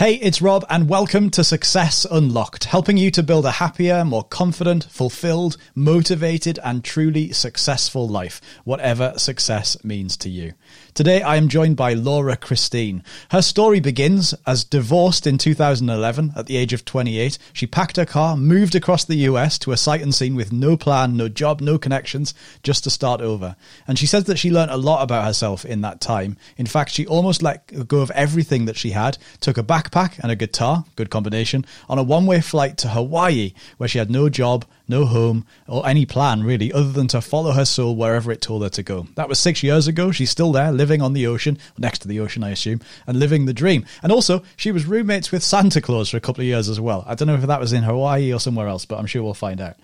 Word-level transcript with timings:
Hey, 0.00 0.14
it's 0.14 0.40
Rob, 0.40 0.64
and 0.70 0.88
welcome 0.88 1.28
to 1.28 1.44
Success 1.44 2.06
Unlocked, 2.10 2.64
helping 2.64 2.96
you 2.96 3.10
to 3.10 3.22
build 3.22 3.44
a 3.44 3.50
happier, 3.50 4.02
more 4.02 4.24
confident, 4.24 4.84
fulfilled, 4.84 5.58
motivated, 5.74 6.58
and 6.64 6.82
truly 6.82 7.32
successful 7.32 8.08
life, 8.08 8.40
whatever 8.64 9.12
success 9.18 9.76
means 9.84 10.16
to 10.16 10.30
you. 10.30 10.54
Today, 10.94 11.20
I 11.20 11.36
am 11.36 11.48
joined 11.48 11.76
by 11.76 11.92
Laura 11.92 12.34
Christine. 12.34 13.04
Her 13.30 13.42
story 13.42 13.78
begins 13.78 14.34
as 14.46 14.64
divorced 14.64 15.26
in 15.26 15.36
2011 15.36 16.32
at 16.34 16.46
the 16.46 16.56
age 16.56 16.72
of 16.72 16.86
28. 16.86 17.36
She 17.52 17.66
packed 17.66 17.96
her 17.96 18.06
car, 18.06 18.38
moved 18.38 18.74
across 18.74 19.04
the 19.04 19.16
US 19.16 19.58
to 19.58 19.72
a 19.72 19.76
sight 19.76 20.00
unseen 20.00 20.34
with 20.34 20.50
no 20.50 20.78
plan, 20.78 21.14
no 21.14 21.28
job, 21.28 21.60
no 21.60 21.76
connections, 21.76 22.32
just 22.62 22.84
to 22.84 22.90
start 22.90 23.20
over. 23.20 23.54
And 23.86 23.98
she 23.98 24.06
says 24.06 24.24
that 24.24 24.38
she 24.38 24.50
learned 24.50 24.70
a 24.70 24.78
lot 24.78 25.02
about 25.02 25.26
herself 25.26 25.66
in 25.66 25.82
that 25.82 26.00
time. 26.00 26.38
In 26.56 26.64
fact, 26.64 26.90
she 26.90 27.06
almost 27.06 27.42
let 27.42 27.86
go 27.86 28.00
of 28.00 28.10
everything 28.12 28.64
that 28.64 28.78
she 28.78 28.92
had, 28.92 29.18
took 29.40 29.58
a 29.58 29.62
backpack 29.90 30.18
and 30.20 30.30
a 30.30 30.36
guitar, 30.36 30.84
good 30.96 31.10
combination, 31.10 31.64
on 31.88 31.98
a 31.98 32.02
one 32.02 32.26
way 32.26 32.40
flight 32.40 32.76
to 32.78 32.88
Hawaii, 32.88 33.52
where 33.76 33.88
she 33.88 33.98
had 33.98 34.10
no 34.10 34.28
job, 34.28 34.64
no 34.90 35.06
home, 35.06 35.46
or 35.66 35.88
any 35.88 36.04
plan 36.04 36.42
really, 36.42 36.72
other 36.72 36.92
than 36.92 37.08
to 37.08 37.20
follow 37.20 37.52
her 37.52 37.64
soul 37.64 37.96
wherever 37.96 38.30
it 38.30 38.42
told 38.42 38.62
her 38.62 38.68
to 38.68 38.82
go. 38.82 39.06
That 39.14 39.28
was 39.28 39.38
six 39.38 39.62
years 39.62 39.88
ago. 39.88 40.12
She's 40.12 40.30
still 40.30 40.52
there, 40.52 40.70
living 40.72 41.00
on 41.00 41.14
the 41.14 41.26
ocean, 41.26 41.56
next 41.78 42.00
to 42.00 42.08
the 42.08 42.20
ocean, 42.20 42.44
I 42.44 42.50
assume, 42.50 42.80
and 43.06 43.18
living 43.18 43.46
the 43.46 43.54
dream. 43.54 43.86
And 44.02 44.12
also, 44.12 44.42
she 44.56 44.72
was 44.72 44.84
roommates 44.84 45.32
with 45.32 45.42
Santa 45.42 45.80
Claus 45.80 46.10
for 46.10 46.16
a 46.18 46.20
couple 46.20 46.42
of 46.42 46.46
years 46.46 46.68
as 46.68 46.80
well. 46.80 47.04
I 47.06 47.14
don't 47.14 47.28
know 47.28 47.34
if 47.34 47.42
that 47.42 47.60
was 47.60 47.72
in 47.72 47.84
Hawaii 47.84 48.32
or 48.32 48.40
somewhere 48.40 48.68
else, 48.68 48.84
but 48.84 48.98
I'm 48.98 49.06
sure 49.06 49.22
we'll 49.22 49.34
find 49.34 49.60
out. 49.60 49.76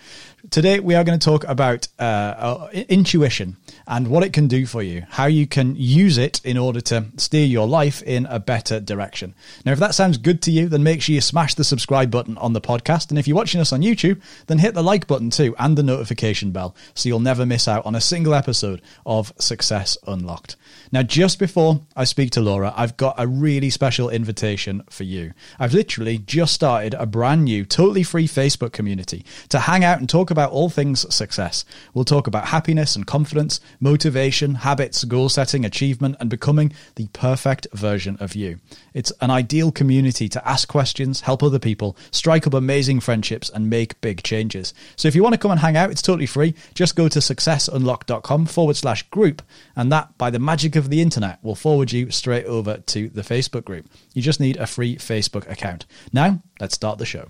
Today, 0.50 0.78
we 0.80 0.94
are 0.94 1.02
going 1.02 1.18
to 1.18 1.24
talk 1.24 1.44
about 1.44 1.88
uh, 1.98 2.02
uh, 2.02 2.68
intuition 2.72 3.56
and 3.86 4.08
what 4.08 4.22
it 4.22 4.32
can 4.32 4.46
do 4.48 4.66
for 4.66 4.82
you, 4.82 5.04
how 5.08 5.26
you 5.26 5.46
can 5.46 5.74
use 5.76 6.18
it 6.18 6.40
in 6.44 6.56
order 6.56 6.80
to 6.82 7.06
steer 7.16 7.46
your 7.46 7.66
life 7.66 8.02
in 8.02 8.26
a 8.26 8.38
better 8.38 8.80
direction. 8.80 9.34
Now, 9.64 9.72
if 9.72 9.78
that 9.78 9.94
sounds 9.94 10.18
good 10.18 10.42
to 10.42 10.50
you, 10.50 10.68
then 10.68 10.82
make 10.82 11.02
sure 11.02 11.14
you 11.14 11.20
smash 11.20 11.54
the 11.54 11.64
subscribe 11.64 12.10
button 12.10 12.38
on 12.38 12.52
the 12.52 12.60
podcast. 12.60 13.10
And 13.10 13.18
if 13.18 13.26
you're 13.26 13.36
watching 13.36 13.60
us 13.60 13.72
on 13.72 13.82
YouTube, 13.82 14.20
then 14.46 14.58
hit 14.58 14.74
the 14.74 14.82
like 14.82 14.95
button 15.04 15.30
too 15.30 15.54
and 15.58 15.76
the 15.76 15.82
notification 15.82 16.52
bell 16.52 16.74
so 16.94 17.08
you'll 17.08 17.20
never 17.20 17.44
miss 17.44 17.68
out 17.68 17.84
on 17.84 17.94
a 17.94 18.00
single 18.00 18.34
episode 18.34 18.80
of 19.04 19.32
Success 19.38 19.98
Unlocked. 20.06 20.56
Now, 20.92 21.02
just 21.02 21.38
before 21.38 21.80
I 21.96 22.04
speak 22.04 22.30
to 22.32 22.40
Laura, 22.40 22.72
I've 22.76 22.96
got 22.96 23.16
a 23.18 23.26
really 23.26 23.70
special 23.70 24.08
invitation 24.08 24.82
for 24.88 25.04
you. 25.04 25.32
I've 25.58 25.74
literally 25.74 26.18
just 26.18 26.54
started 26.54 26.94
a 26.94 27.06
brand 27.06 27.44
new, 27.44 27.64
totally 27.64 28.02
free 28.02 28.28
Facebook 28.28 28.72
community 28.72 29.24
to 29.48 29.60
hang 29.60 29.84
out 29.84 29.98
and 29.98 30.08
talk 30.08 30.30
about 30.30 30.52
all 30.52 30.70
things 30.70 31.12
success. 31.14 31.64
We'll 31.92 32.04
talk 32.04 32.26
about 32.26 32.46
happiness 32.46 32.94
and 32.94 33.06
confidence, 33.06 33.60
motivation, 33.80 34.56
habits, 34.56 35.04
goal 35.04 35.28
setting, 35.28 35.64
achievement, 35.64 36.16
and 36.20 36.30
becoming 36.30 36.72
the 36.94 37.08
perfect 37.12 37.66
version 37.72 38.16
of 38.20 38.34
you. 38.34 38.60
It's 38.94 39.12
an 39.20 39.30
ideal 39.30 39.72
community 39.72 40.28
to 40.28 40.48
ask 40.48 40.68
questions, 40.68 41.22
help 41.22 41.42
other 41.42 41.58
people, 41.58 41.96
strike 42.10 42.46
up 42.46 42.54
amazing 42.54 43.00
friendships, 43.00 43.50
and 43.50 43.68
make 43.68 44.00
big 44.00 44.22
changes. 44.22 44.72
So 44.96 45.08
if 45.08 45.14
you 45.14 45.22
want 45.22 45.34
to 45.34 45.38
come 45.38 45.50
and 45.50 45.60
hang 45.60 45.76
out, 45.76 45.90
it's 45.90 46.02
totally 46.02 46.26
free. 46.26 46.54
Just 46.74 46.96
go 46.96 47.08
to 47.08 47.18
successunlocked.com 47.18 48.46
forward 48.46 48.76
slash 48.76 49.02
group, 49.04 49.42
and 49.74 49.90
that, 49.92 50.16
by 50.18 50.30
the 50.30 50.38
magic 50.38 50.76
of 50.76 50.90
the 50.90 51.00
internet, 51.00 51.42
will 51.42 51.54
forward 51.54 51.92
you 51.92 52.10
straight 52.10 52.46
over 52.46 52.78
to 52.78 53.08
the 53.08 53.22
Facebook 53.22 53.64
group. 53.64 53.88
You 54.14 54.22
just 54.22 54.40
need 54.40 54.56
a 54.56 54.66
free 54.66 54.96
Facebook 54.96 55.50
account. 55.50 55.86
Now, 56.12 56.42
let's 56.60 56.74
start 56.74 56.98
the 56.98 57.06
show. 57.06 57.28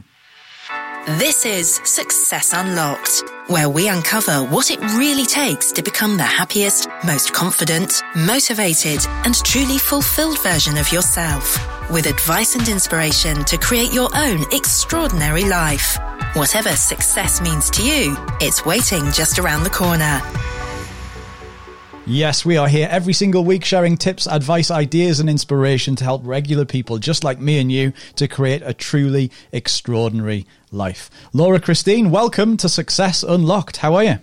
This 1.19 1.47
is 1.47 1.77
Success 1.84 2.53
Unlocked, 2.53 3.22
where 3.47 3.70
we 3.70 3.88
uncover 3.88 4.44
what 4.47 4.72
it 4.72 4.81
really 4.98 5.25
takes 5.25 5.70
to 5.70 5.83
become 5.83 6.16
the 6.16 6.25
happiest, 6.25 6.88
most 7.05 7.33
confident, 7.33 8.03
motivated, 8.16 9.06
and 9.25 9.36
truly 9.44 9.78
fulfilled 9.78 10.42
version 10.42 10.77
of 10.77 10.91
yourself. 10.91 11.75
With 11.88 12.06
advice 12.06 12.56
and 12.56 12.68
inspiration 12.68 13.44
to 13.44 13.56
create 13.56 13.94
your 13.94 14.10
own 14.12 14.44
extraordinary 14.50 15.44
life. 15.44 15.96
Whatever 16.34 16.70
success 16.70 17.40
means 17.40 17.70
to 17.70 17.86
you, 17.86 18.16
it's 18.40 18.66
waiting 18.66 19.12
just 19.12 19.38
around 19.38 19.62
the 19.62 19.70
corner. 19.70 20.20
Yes, 22.04 22.44
we 22.44 22.56
are 22.56 22.66
here 22.66 22.88
every 22.91 23.12
single 23.12 23.44
week 23.44 23.64
sharing 23.64 23.96
tips, 23.96 24.26
advice, 24.26 24.69
ideas, 24.69 25.20
and 25.20 25.30
inspiration 25.30 25.94
to 25.96 26.04
help 26.04 26.22
regular 26.25 26.64
people 26.64 26.98
just 26.98 27.22
like 27.22 27.38
me 27.38 27.60
and 27.60 27.70
you 27.70 27.92
to 28.16 28.26
create 28.26 28.62
a 28.64 28.75
truly 28.75 29.30
extraordinary 29.52 30.44
life. 30.72 31.08
Laura 31.32 31.60
Christine, 31.60 32.10
welcome 32.10 32.56
to 32.56 32.69
Success 32.69 33.22
Unlocked. 33.22 33.76
How 33.76 33.94
are 33.94 34.04
you? 34.04 34.19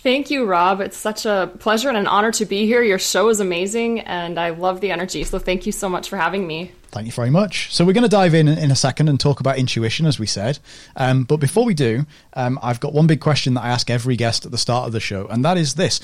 Thank 0.00 0.30
you, 0.30 0.44
Rob. 0.44 0.80
It's 0.80 0.96
such 0.96 1.26
a 1.26 1.50
pleasure 1.58 1.88
and 1.88 1.98
an 1.98 2.06
honor 2.06 2.30
to 2.32 2.46
be 2.46 2.66
here. 2.66 2.82
Your 2.82 3.00
show 3.00 3.28
is 3.30 3.40
amazing, 3.40 4.00
and 4.00 4.38
I 4.38 4.50
love 4.50 4.80
the 4.80 4.92
energy. 4.92 5.24
So, 5.24 5.40
thank 5.40 5.66
you 5.66 5.72
so 5.72 5.88
much 5.88 6.08
for 6.08 6.16
having 6.16 6.46
me. 6.46 6.70
Thank 6.92 7.06
you 7.06 7.12
very 7.12 7.30
much. 7.30 7.74
So, 7.74 7.84
we're 7.84 7.94
going 7.94 8.04
to 8.04 8.08
dive 8.08 8.32
in 8.32 8.46
in 8.46 8.70
a 8.70 8.76
second 8.76 9.08
and 9.08 9.18
talk 9.18 9.40
about 9.40 9.58
intuition, 9.58 10.06
as 10.06 10.20
we 10.20 10.26
said. 10.26 10.60
Um, 10.94 11.24
but 11.24 11.38
before 11.38 11.64
we 11.64 11.74
do, 11.74 12.06
um, 12.34 12.60
I've 12.62 12.78
got 12.78 12.92
one 12.92 13.08
big 13.08 13.20
question 13.20 13.54
that 13.54 13.64
I 13.64 13.68
ask 13.70 13.90
every 13.90 14.14
guest 14.14 14.46
at 14.46 14.52
the 14.52 14.58
start 14.58 14.86
of 14.86 14.92
the 14.92 15.00
show, 15.00 15.26
and 15.26 15.44
that 15.44 15.58
is 15.58 15.74
this 15.74 16.00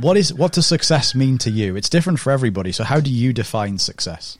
what 0.00 0.16
is 0.16 0.32
what 0.32 0.52
does 0.52 0.66
success 0.66 1.14
mean 1.14 1.38
to 1.38 1.50
you? 1.50 1.76
It's 1.76 1.88
different 1.88 2.20
for 2.20 2.30
everybody. 2.30 2.72
So 2.72 2.84
how 2.84 3.00
do 3.00 3.10
you 3.10 3.32
define 3.32 3.78
success? 3.78 4.38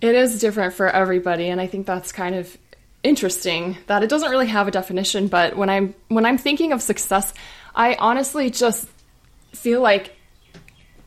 It 0.00 0.14
is 0.14 0.40
different 0.40 0.74
for 0.74 0.88
everybody 0.88 1.48
and 1.48 1.60
I 1.60 1.66
think 1.66 1.86
that's 1.86 2.12
kind 2.12 2.34
of 2.34 2.56
interesting 3.02 3.76
that 3.86 4.02
it 4.02 4.08
doesn't 4.08 4.30
really 4.30 4.46
have 4.46 4.66
a 4.66 4.70
definition, 4.70 5.28
but 5.28 5.56
when 5.56 5.70
I'm 5.70 5.94
when 6.08 6.26
I'm 6.26 6.38
thinking 6.38 6.72
of 6.72 6.82
success, 6.82 7.32
I 7.74 7.94
honestly 7.94 8.50
just 8.50 8.88
feel 9.52 9.80
like 9.80 10.16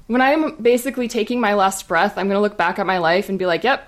when 0.07 0.21
I'm 0.21 0.55
basically 0.61 1.07
taking 1.07 1.39
my 1.39 1.53
last 1.53 1.87
breath, 1.87 2.17
I'm 2.17 2.27
going 2.27 2.37
to 2.37 2.41
look 2.41 2.57
back 2.57 2.79
at 2.79 2.85
my 2.85 2.97
life 2.97 3.29
and 3.29 3.39
be 3.39 3.45
like, 3.45 3.63
"Yep, 3.63 3.87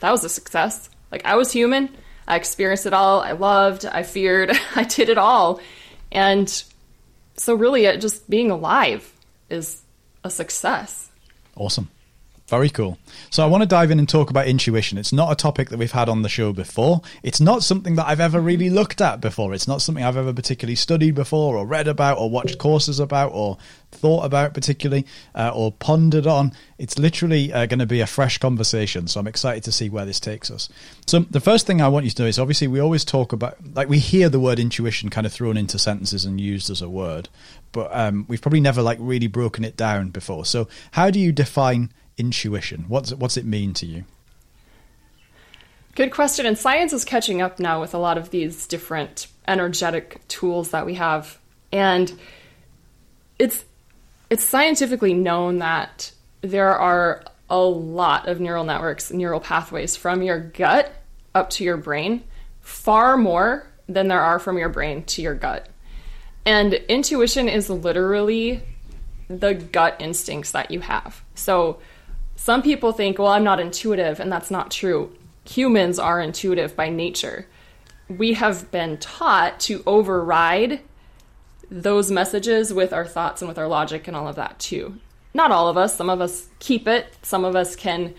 that 0.00 0.10
was 0.10 0.24
a 0.24 0.28
success." 0.28 0.90
Like 1.10 1.24
I 1.24 1.36
was 1.36 1.52
human. 1.52 1.90
I 2.26 2.36
experienced 2.36 2.86
it 2.86 2.92
all. 2.92 3.20
I 3.20 3.32
loved, 3.32 3.84
I 3.84 4.02
feared, 4.02 4.52
I 4.74 4.84
did 4.84 5.08
it 5.08 5.18
all. 5.18 5.60
And 6.10 6.48
so 7.36 7.54
really 7.54 7.84
it 7.84 8.00
just 8.00 8.28
being 8.30 8.50
alive 8.50 9.12
is 9.50 9.82
a 10.22 10.30
success. 10.30 11.10
Awesome. 11.56 11.90
Very 12.48 12.68
cool. 12.68 12.98
So 13.30 13.42
I 13.42 13.46
want 13.46 13.62
to 13.62 13.66
dive 13.66 13.90
in 13.90 13.98
and 13.98 14.06
talk 14.06 14.28
about 14.28 14.46
intuition. 14.46 14.98
It's 14.98 15.14
not 15.14 15.32
a 15.32 15.34
topic 15.34 15.70
that 15.70 15.78
we've 15.78 15.92
had 15.92 16.10
on 16.10 16.20
the 16.20 16.28
show 16.28 16.52
before. 16.52 17.00
It's 17.22 17.40
not 17.40 17.62
something 17.62 17.94
that 17.94 18.06
I've 18.06 18.20
ever 18.20 18.38
really 18.38 18.68
looked 18.68 19.00
at 19.00 19.22
before. 19.22 19.54
It's 19.54 19.66
not 19.66 19.80
something 19.80 20.04
I've 20.04 20.18
ever 20.18 20.32
particularly 20.34 20.74
studied 20.74 21.14
before 21.14 21.56
or 21.56 21.66
read 21.66 21.88
about 21.88 22.18
or 22.18 22.28
watched 22.28 22.58
courses 22.58 23.00
about 23.00 23.32
or 23.32 23.56
thought 23.90 24.26
about 24.26 24.52
particularly 24.52 25.06
uh, 25.34 25.52
or 25.54 25.72
pondered 25.72 26.26
on. 26.26 26.52
It's 26.76 26.98
literally 26.98 27.50
uh, 27.50 27.64
going 27.64 27.78
to 27.78 27.86
be 27.86 28.00
a 28.00 28.06
fresh 28.06 28.36
conversation. 28.36 29.08
So 29.08 29.20
I'm 29.20 29.26
excited 29.26 29.64
to 29.64 29.72
see 29.72 29.88
where 29.88 30.04
this 30.04 30.20
takes 30.20 30.50
us. 30.50 30.68
So 31.06 31.20
the 31.20 31.40
first 31.40 31.66
thing 31.66 31.80
I 31.80 31.88
want 31.88 32.04
you 32.04 32.10
to 32.10 32.22
know 32.22 32.28
is 32.28 32.38
obviously 32.38 32.68
we 32.68 32.78
always 32.78 33.06
talk 33.06 33.32
about, 33.32 33.56
like 33.74 33.88
we 33.88 34.00
hear 34.00 34.28
the 34.28 34.40
word 34.40 34.58
intuition 34.58 35.08
kind 35.08 35.26
of 35.26 35.32
thrown 35.32 35.56
into 35.56 35.78
sentences 35.78 36.26
and 36.26 36.38
used 36.38 36.68
as 36.68 36.82
a 36.82 36.90
word, 36.90 37.30
but 37.72 37.88
um, 37.96 38.26
we've 38.28 38.42
probably 38.42 38.60
never 38.60 38.82
like 38.82 38.98
really 39.00 39.28
broken 39.28 39.64
it 39.64 39.78
down 39.78 40.10
before. 40.10 40.44
So 40.44 40.68
how 40.90 41.10
do 41.10 41.18
you 41.18 41.32
define 41.32 41.90
intuition? 42.18 42.84
What's 42.88 43.12
what's 43.12 43.36
it 43.36 43.44
mean 43.44 43.74
to 43.74 43.86
you? 43.86 44.04
Good 45.94 46.10
question. 46.10 46.44
And 46.44 46.58
science 46.58 46.92
is 46.92 47.04
catching 47.04 47.40
up 47.40 47.60
now 47.60 47.80
with 47.80 47.94
a 47.94 47.98
lot 47.98 48.18
of 48.18 48.30
these 48.30 48.66
different 48.66 49.28
energetic 49.46 50.26
tools 50.26 50.70
that 50.70 50.86
we 50.86 50.94
have. 50.94 51.38
And 51.70 52.12
it's 53.38 53.64
it's 54.30 54.44
scientifically 54.44 55.14
known 55.14 55.58
that 55.58 56.12
there 56.40 56.76
are 56.76 57.22
a 57.48 57.60
lot 57.60 58.26
of 58.26 58.40
neural 58.40 58.64
networks, 58.64 59.12
neural 59.12 59.40
pathways 59.40 59.96
from 59.96 60.22
your 60.22 60.40
gut 60.40 60.92
up 61.34 61.50
to 61.50 61.64
your 61.64 61.76
brain, 61.76 62.24
far 62.60 63.16
more 63.16 63.66
than 63.88 64.08
there 64.08 64.20
are 64.20 64.38
from 64.38 64.58
your 64.58 64.68
brain 64.68 65.04
to 65.04 65.22
your 65.22 65.34
gut. 65.34 65.68
And 66.46 66.74
intuition 66.74 67.48
is 67.48 67.70
literally 67.70 68.62
the 69.28 69.54
gut 69.54 69.96
instincts 70.00 70.52
that 70.52 70.70
you 70.70 70.80
have. 70.80 71.22
So 71.34 71.78
some 72.36 72.62
people 72.62 72.92
think, 72.92 73.18
well, 73.18 73.28
I'm 73.28 73.44
not 73.44 73.60
intuitive, 73.60 74.20
and 74.20 74.30
that's 74.30 74.50
not 74.50 74.70
true. 74.70 75.16
Humans 75.46 75.98
are 75.98 76.20
intuitive 76.20 76.76
by 76.76 76.88
nature. 76.88 77.46
We 78.08 78.34
have 78.34 78.70
been 78.70 78.98
taught 78.98 79.60
to 79.60 79.82
override 79.86 80.80
those 81.70 82.10
messages 82.10 82.72
with 82.72 82.92
our 82.92 83.06
thoughts 83.06 83.42
and 83.42 83.48
with 83.48 83.58
our 83.58 83.68
logic 83.68 84.06
and 84.06 84.16
all 84.16 84.28
of 84.28 84.36
that 84.36 84.58
too. 84.58 84.98
Not 85.32 85.50
all 85.50 85.68
of 85.68 85.76
us, 85.76 85.96
some 85.96 86.10
of 86.10 86.20
us 86.20 86.48
keep 86.58 86.86
it, 86.86 87.06
some 87.22 87.44
of 87.44 87.56
us 87.56 87.74
can 87.74 88.14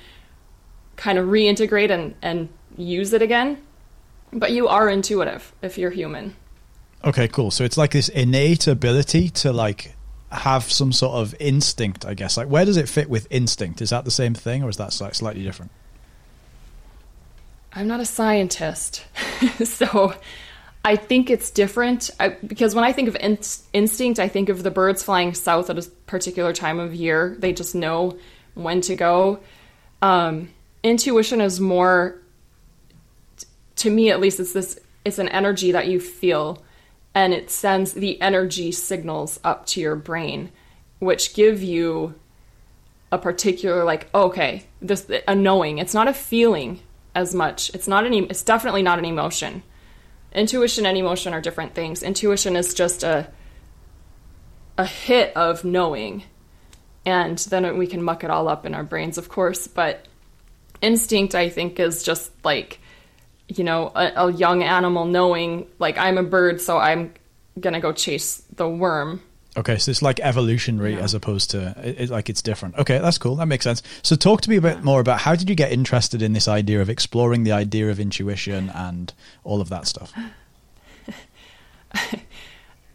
kind 0.95 1.17
of 1.17 1.27
reintegrate 1.27 1.89
and, 1.89 2.15
and 2.21 2.49
use 2.77 3.13
it 3.13 3.21
again. 3.21 3.61
But 4.33 4.51
you 4.51 4.67
are 4.67 4.89
intuitive 4.89 5.53
if 5.61 5.77
you're 5.77 5.91
human. 5.91 6.35
Okay, 7.03 7.27
cool. 7.27 7.51
So 7.51 7.63
it's 7.63 7.77
like 7.77 7.91
this 7.91 8.09
innate 8.09 8.67
ability 8.67 9.29
to 9.29 9.53
like 9.53 9.94
have 10.37 10.71
some 10.71 10.91
sort 10.91 11.15
of 11.15 11.35
instinct, 11.39 12.05
I 12.05 12.13
guess. 12.13 12.37
Like, 12.37 12.47
where 12.47 12.65
does 12.65 12.77
it 12.77 12.89
fit 12.89 13.09
with 13.09 13.27
instinct? 13.29 13.81
Is 13.81 13.89
that 13.89 14.05
the 14.05 14.11
same 14.11 14.33
thing, 14.33 14.63
or 14.63 14.69
is 14.69 14.77
that 14.77 14.93
slightly 14.93 15.43
different? 15.43 15.71
I'm 17.73 17.87
not 17.87 17.99
a 17.99 18.05
scientist, 18.05 19.05
so 19.63 20.13
I 20.83 20.95
think 20.95 21.29
it's 21.29 21.51
different. 21.51 22.09
I, 22.19 22.29
because 22.29 22.73
when 22.73 22.83
I 22.83 22.93
think 22.93 23.09
of 23.09 23.17
in- 23.17 23.39
instinct, 23.73 24.19
I 24.19 24.27
think 24.27 24.49
of 24.49 24.63
the 24.63 24.71
birds 24.71 25.03
flying 25.03 25.33
south 25.33 25.69
at 25.69 25.77
a 25.77 25.83
particular 26.05 26.53
time 26.53 26.79
of 26.79 26.95
year. 26.95 27.35
They 27.37 27.51
just 27.51 27.75
know 27.75 28.17
when 28.53 28.81
to 28.81 28.95
go. 28.95 29.39
Um, 30.01 30.49
intuition 30.83 31.41
is 31.41 31.59
more 31.59 32.21
to 33.77 33.89
me 33.89 34.09
at 34.09 34.19
least, 34.19 34.39
it's 34.39 34.53
this 34.53 34.79
it's 35.03 35.19
an 35.19 35.29
energy 35.29 35.71
that 35.71 35.87
you 35.87 35.99
feel 35.99 36.63
and 37.15 37.33
it 37.33 37.49
sends 37.49 37.93
the 37.93 38.21
energy 38.21 38.73
signals 38.73 39.39
up 39.43 39.65
to 39.67 39.79
your 39.79 39.95
brain, 39.95 40.51
which 40.99 41.33
give 41.33 41.63
you 41.63 42.13
a 43.11 43.17
particular 43.17 43.85
like 43.85 44.13
okay 44.13 44.65
this 44.81 45.09
a 45.27 45.33
knowing. 45.33 45.77
It's 45.77 45.93
not 45.93 46.09
a 46.09 46.13
feeling 46.13 46.81
as 47.15 47.33
much. 47.33 47.71
It's 47.73 47.87
not 47.87 48.05
any 48.05 48.19
it's 48.25 48.43
definitely 48.43 48.83
not 48.83 48.99
an 48.99 49.05
emotion. 49.05 49.63
Intuition 50.33 50.85
and 50.85 50.97
emotion 50.97 51.33
are 51.33 51.39
different 51.39 51.73
things. 51.73 52.03
Intuition 52.03 52.57
is 52.57 52.73
just 52.73 53.03
a 53.03 53.29
a 54.77 54.85
hit 54.85 55.35
of 55.37 55.63
knowing 55.63 56.23
and 57.05 57.37
then 57.37 57.77
we 57.77 57.87
can 57.87 58.03
muck 58.03 58.23
it 58.23 58.29
all 58.29 58.47
up 58.47 58.65
in 58.65 58.73
our 58.73 58.83
brains 58.83 59.17
of 59.17 59.29
course 59.29 59.67
but 59.67 60.05
instinct 60.81 61.33
i 61.33 61.47
think 61.47 61.79
is 61.79 62.03
just 62.03 62.29
like 62.43 62.79
you 63.47 63.63
know 63.63 63.91
a, 63.95 64.11
a 64.15 64.33
young 64.33 64.63
animal 64.63 65.05
knowing 65.05 65.67
like 65.79 65.97
i'm 65.97 66.17
a 66.17 66.23
bird 66.23 66.59
so 66.59 66.77
i'm 66.77 67.13
gonna 67.59 67.79
go 67.79 67.91
chase 67.91 68.43
the 68.55 68.67
worm 68.67 69.21
Okay, 69.57 69.77
so 69.77 69.89
it's 69.89 70.01
like 70.01 70.19
evolutionary 70.19 70.95
yeah. 70.95 70.99
as 70.99 71.13
opposed 71.13 71.51
to 71.51 71.73
it, 71.77 72.01
it, 72.01 72.09
like 72.09 72.29
it's 72.29 72.41
different. 72.41 72.75
Okay, 72.77 72.97
that's 72.97 73.17
cool. 73.17 73.37
That 73.37 73.45
makes 73.45 73.63
sense. 73.63 73.81
So 74.01 74.17
talk 74.17 74.41
to 74.41 74.49
me 74.49 74.57
a 74.57 74.61
bit 74.61 74.83
more 74.83 74.99
about 74.99 75.21
how 75.21 75.33
did 75.33 75.49
you 75.49 75.55
get 75.55 75.71
interested 75.71 76.21
in 76.21 76.33
this 76.33 76.49
idea 76.49 76.81
of 76.81 76.89
exploring 76.89 77.43
the 77.43 77.53
idea 77.53 77.89
of 77.89 77.97
intuition 77.99 78.69
and 78.71 79.13
all 79.45 79.61
of 79.61 79.69
that 79.69 79.87
stuff? 79.87 80.11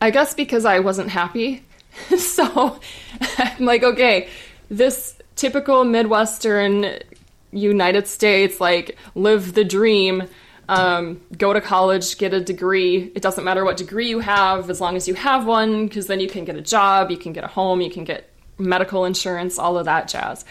I 0.03 0.11
guess 0.11 0.35
because 0.35 0.67
I 0.67 0.81
wasn't 0.81 1.09
happy. 1.09 1.65
so 2.19 2.79
I'm 3.39 3.65
like, 3.65 3.83
okay, 3.83 4.29
this 4.69 5.17
typical 5.37 5.85
Midwestern 5.85 6.99
United 7.53 8.07
States, 8.07 8.61
like 8.61 8.97
live 9.15 9.55
the 9.55 9.65
dream 9.65 10.29
um, 10.71 11.21
go 11.37 11.53
to 11.53 11.61
college, 11.61 12.17
get 12.17 12.33
a 12.33 12.41
degree. 12.41 13.11
It 13.17 13.23
doesn't 13.23 13.43
matter 13.43 13.65
what 13.65 13.77
degree 13.77 14.09
you 14.09 14.21
have, 14.21 14.71
as 14.71 14.81
long 14.81 14.95
as 14.95 15.09
you 15.09 15.15
have 15.15 15.45
one, 15.45 15.87
because 15.87 16.07
then 16.07 16.21
you 16.21 16.29
can 16.29 16.45
get 16.45 16.55
a 16.55 16.61
job, 16.61 17.11
you 17.11 17.17
can 17.17 17.33
get 17.33 17.43
a 17.43 17.49
home, 17.49 17.81
you 17.81 17.91
can 17.91 18.05
get 18.05 18.31
medical 18.57 19.05
insurance, 19.05 19.59
all 19.59 19.77
of 19.77 19.87
that 19.87 20.07
jazz. 20.07 20.45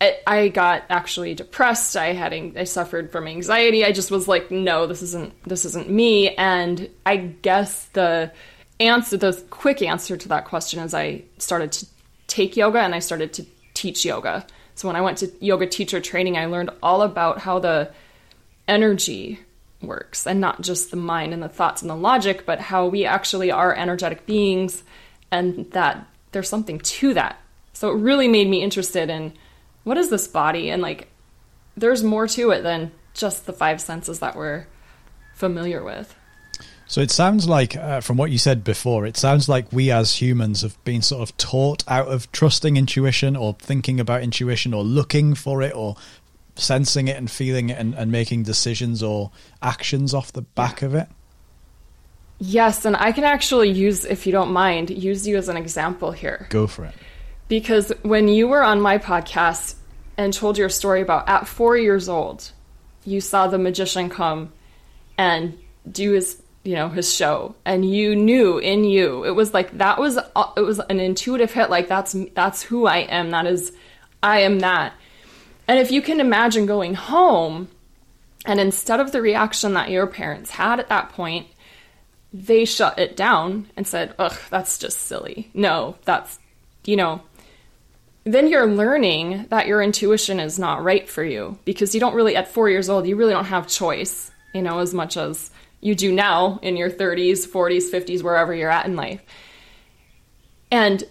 I, 0.00 0.18
I 0.26 0.48
got 0.48 0.84
actually 0.90 1.34
depressed. 1.34 1.96
I 1.96 2.12
had 2.12 2.32
I 2.32 2.64
suffered 2.64 3.10
from 3.10 3.26
anxiety. 3.26 3.84
I 3.84 3.90
just 3.90 4.12
was 4.12 4.28
like, 4.28 4.52
no, 4.52 4.86
this 4.86 5.02
isn't 5.02 5.34
this 5.42 5.64
isn't 5.64 5.90
me. 5.90 6.36
And 6.36 6.88
I 7.04 7.16
guess 7.16 7.86
the 7.86 8.30
answer, 8.78 9.16
the 9.16 9.32
quick 9.50 9.82
answer 9.82 10.16
to 10.16 10.28
that 10.28 10.44
question 10.44 10.78
is 10.80 10.94
I 10.94 11.22
started 11.38 11.72
to 11.72 11.86
take 12.28 12.56
yoga 12.56 12.78
and 12.78 12.94
I 12.94 13.00
started 13.00 13.32
to 13.34 13.46
teach 13.74 14.04
yoga. 14.04 14.46
So 14.76 14.88
when 14.88 14.96
I 14.96 15.00
went 15.00 15.18
to 15.18 15.32
yoga 15.40 15.66
teacher 15.66 16.00
training, 16.00 16.36
I 16.36 16.46
learned 16.46 16.70
all 16.82 17.02
about 17.02 17.40
how 17.40 17.58
the 17.58 17.90
energy 18.68 19.40
works 19.80 20.26
and 20.26 20.40
not 20.40 20.60
just 20.60 20.90
the 20.90 20.96
mind 20.96 21.32
and 21.32 21.42
the 21.42 21.48
thoughts 21.48 21.82
and 21.82 21.90
the 21.90 21.96
logic, 21.96 22.44
but 22.46 22.60
how 22.60 22.86
we 22.86 23.04
actually 23.04 23.50
are 23.50 23.74
energetic 23.74 24.26
beings 24.26 24.84
and 25.30 25.70
that 25.72 26.06
there's 26.32 26.48
something 26.48 26.78
to 26.78 27.14
that. 27.14 27.40
So 27.72 27.90
it 27.90 28.00
really 28.00 28.28
made 28.28 28.48
me 28.48 28.62
interested 28.62 29.10
in 29.10 29.32
what 29.84 29.96
is 29.96 30.10
this 30.10 30.28
body 30.28 30.70
and 30.70 30.82
like 30.82 31.08
there's 31.76 32.02
more 32.02 32.26
to 32.28 32.50
it 32.50 32.62
than 32.62 32.92
just 33.14 33.46
the 33.46 33.52
five 33.52 33.80
senses 33.80 34.20
that 34.20 34.36
we're 34.36 34.66
familiar 35.34 35.82
with. 35.82 36.14
So 36.88 37.00
it 37.00 37.10
sounds 37.10 37.48
like, 37.48 37.76
uh, 37.76 38.00
from 38.00 38.16
what 38.16 38.30
you 38.30 38.38
said 38.38 38.62
before, 38.62 39.06
it 39.06 39.16
sounds 39.16 39.48
like 39.48 39.72
we 39.72 39.90
as 39.90 40.20
humans 40.20 40.62
have 40.62 40.82
been 40.84 41.02
sort 41.02 41.28
of 41.28 41.36
taught 41.36 41.82
out 41.88 42.06
of 42.06 42.30
trusting 42.30 42.76
intuition 42.76 43.34
or 43.34 43.54
thinking 43.58 43.98
about 43.98 44.22
intuition 44.22 44.72
or 44.72 44.84
looking 44.84 45.34
for 45.34 45.62
it 45.62 45.74
or 45.74 45.96
sensing 46.54 47.08
it 47.08 47.16
and 47.16 47.28
feeling 47.30 47.70
it 47.70 47.78
and, 47.78 47.94
and 47.94 48.12
making 48.12 48.44
decisions 48.44 49.02
or 49.02 49.32
actions 49.60 50.14
off 50.14 50.32
the 50.32 50.42
back 50.42 50.82
of 50.82 50.94
it? 50.94 51.08
Yes, 52.38 52.84
and 52.84 52.96
I 52.96 53.12
can 53.12 53.24
actually 53.24 53.70
use, 53.70 54.04
if 54.04 54.24
you 54.26 54.32
don't 54.32 54.52
mind, 54.52 54.90
use 54.90 55.26
you 55.26 55.36
as 55.36 55.48
an 55.48 55.56
example 55.56 56.12
here. 56.12 56.46
Go 56.50 56.66
for 56.68 56.84
it. 56.84 56.94
Because 57.48 57.92
when 58.02 58.28
you 58.28 58.46
were 58.46 58.62
on 58.62 58.80
my 58.80 58.98
podcast 58.98 59.74
and 60.16 60.32
told 60.32 60.56
your 60.56 60.68
story 60.68 61.02
about 61.02 61.28
at 61.28 61.48
four 61.48 61.76
years 61.76 62.08
old, 62.08 62.52
you 63.04 63.20
saw 63.20 63.48
the 63.48 63.58
magician 63.58 64.08
come 64.08 64.52
and 65.18 65.58
do 65.90 66.12
his 66.12 66.42
you 66.66 66.74
know 66.74 66.88
his 66.88 67.12
show 67.12 67.54
and 67.64 67.88
you 67.88 68.16
knew 68.16 68.58
in 68.58 68.84
you 68.84 69.24
it 69.24 69.30
was 69.30 69.54
like 69.54 69.78
that 69.78 69.98
was 69.98 70.18
uh, 70.18 70.50
it 70.56 70.62
was 70.62 70.80
an 70.80 70.98
intuitive 70.98 71.52
hit 71.52 71.70
like 71.70 71.86
that's 71.88 72.16
that's 72.34 72.62
who 72.62 72.86
i 72.86 72.98
am 72.98 73.30
that 73.30 73.46
is 73.46 73.72
i 74.22 74.40
am 74.40 74.58
that 74.58 74.92
and 75.68 75.78
if 75.78 75.92
you 75.92 76.02
can 76.02 76.20
imagine 76.20 76.66
going 76.66 76.94
home 76.94 77.68
and 78.46 78.60
instead 78.60 79.00
of 79.00 79.12
the 79.12 79.20
reaction 79.20 79.74
that 79.74 79.90
your 79.90 80.06
parents 80.06 80.50
had 80.50 80.78
at 80.78 80.88
that 80.88 81.10
point, 81.10 81.48
they 82.32 82.64
shut 82.64 82.98
it 82.98 83.16
down 83.16 83.68
and 83.76 83.86
said, 83.86 84.14
ugh, 84.18 84.38
that's 84.50 84.78
just 84.78 85.00
silly. 85.00 85.50
No, 85.52 85.96
that's, 86.04 86.38
you 86.84 86.96
know, 86.96 87.22
then 88.24 88.48
you're 88.48 88.66
learning 88.66 89.46
that 89.50 89.66
your 89.66 89.82
intuition 89.82 90.38
is 90.38 90.58
not 90.58 90.84
right 90.84 91.08
for 91.08 91.24
you 91.24 91.58
because 91.64 91.94
you 91.94 92.00
don't 92.00 92.14
really, 92.14 92.36
at 92.36 92.48
four 92.48 92.70
years 92.70 92.88
old, 92.88 93.06
you 93.06 93.16
really 93.16 93.32
don't 93.32 93.44
have 93.46 93.66
choice, 93.66 94.30
you 94.54 94.62
know, 94.62 94.78
as 94.78 94.94
much 94.94 95.16
as 95.16 95.50
you 95.80 95.94
do 95.94 96.12
now 96.12 96.58
in 96.62 96.76
your 96.76 96.90
30s, 96.90 97.46
40s, 97.46 97.90
50s, 97.90 98.22
wherever 98.22 98.54
you're 98.54 98.70
at 98.70 98.86
in 98.86 98.96
life. 98.96 99.22
And 100.70 101.04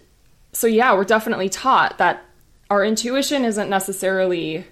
so, 0.53 0.67
yeah, 0.67 0.94
we're 0.94 1.03
definitely 1.03 1.50
taught 1.50 1.97
that 1.97 2.25
our 2.69 2.83
intuition 2.83 3.45
isn't 3.45 3.69
necessarily 3.69 4.65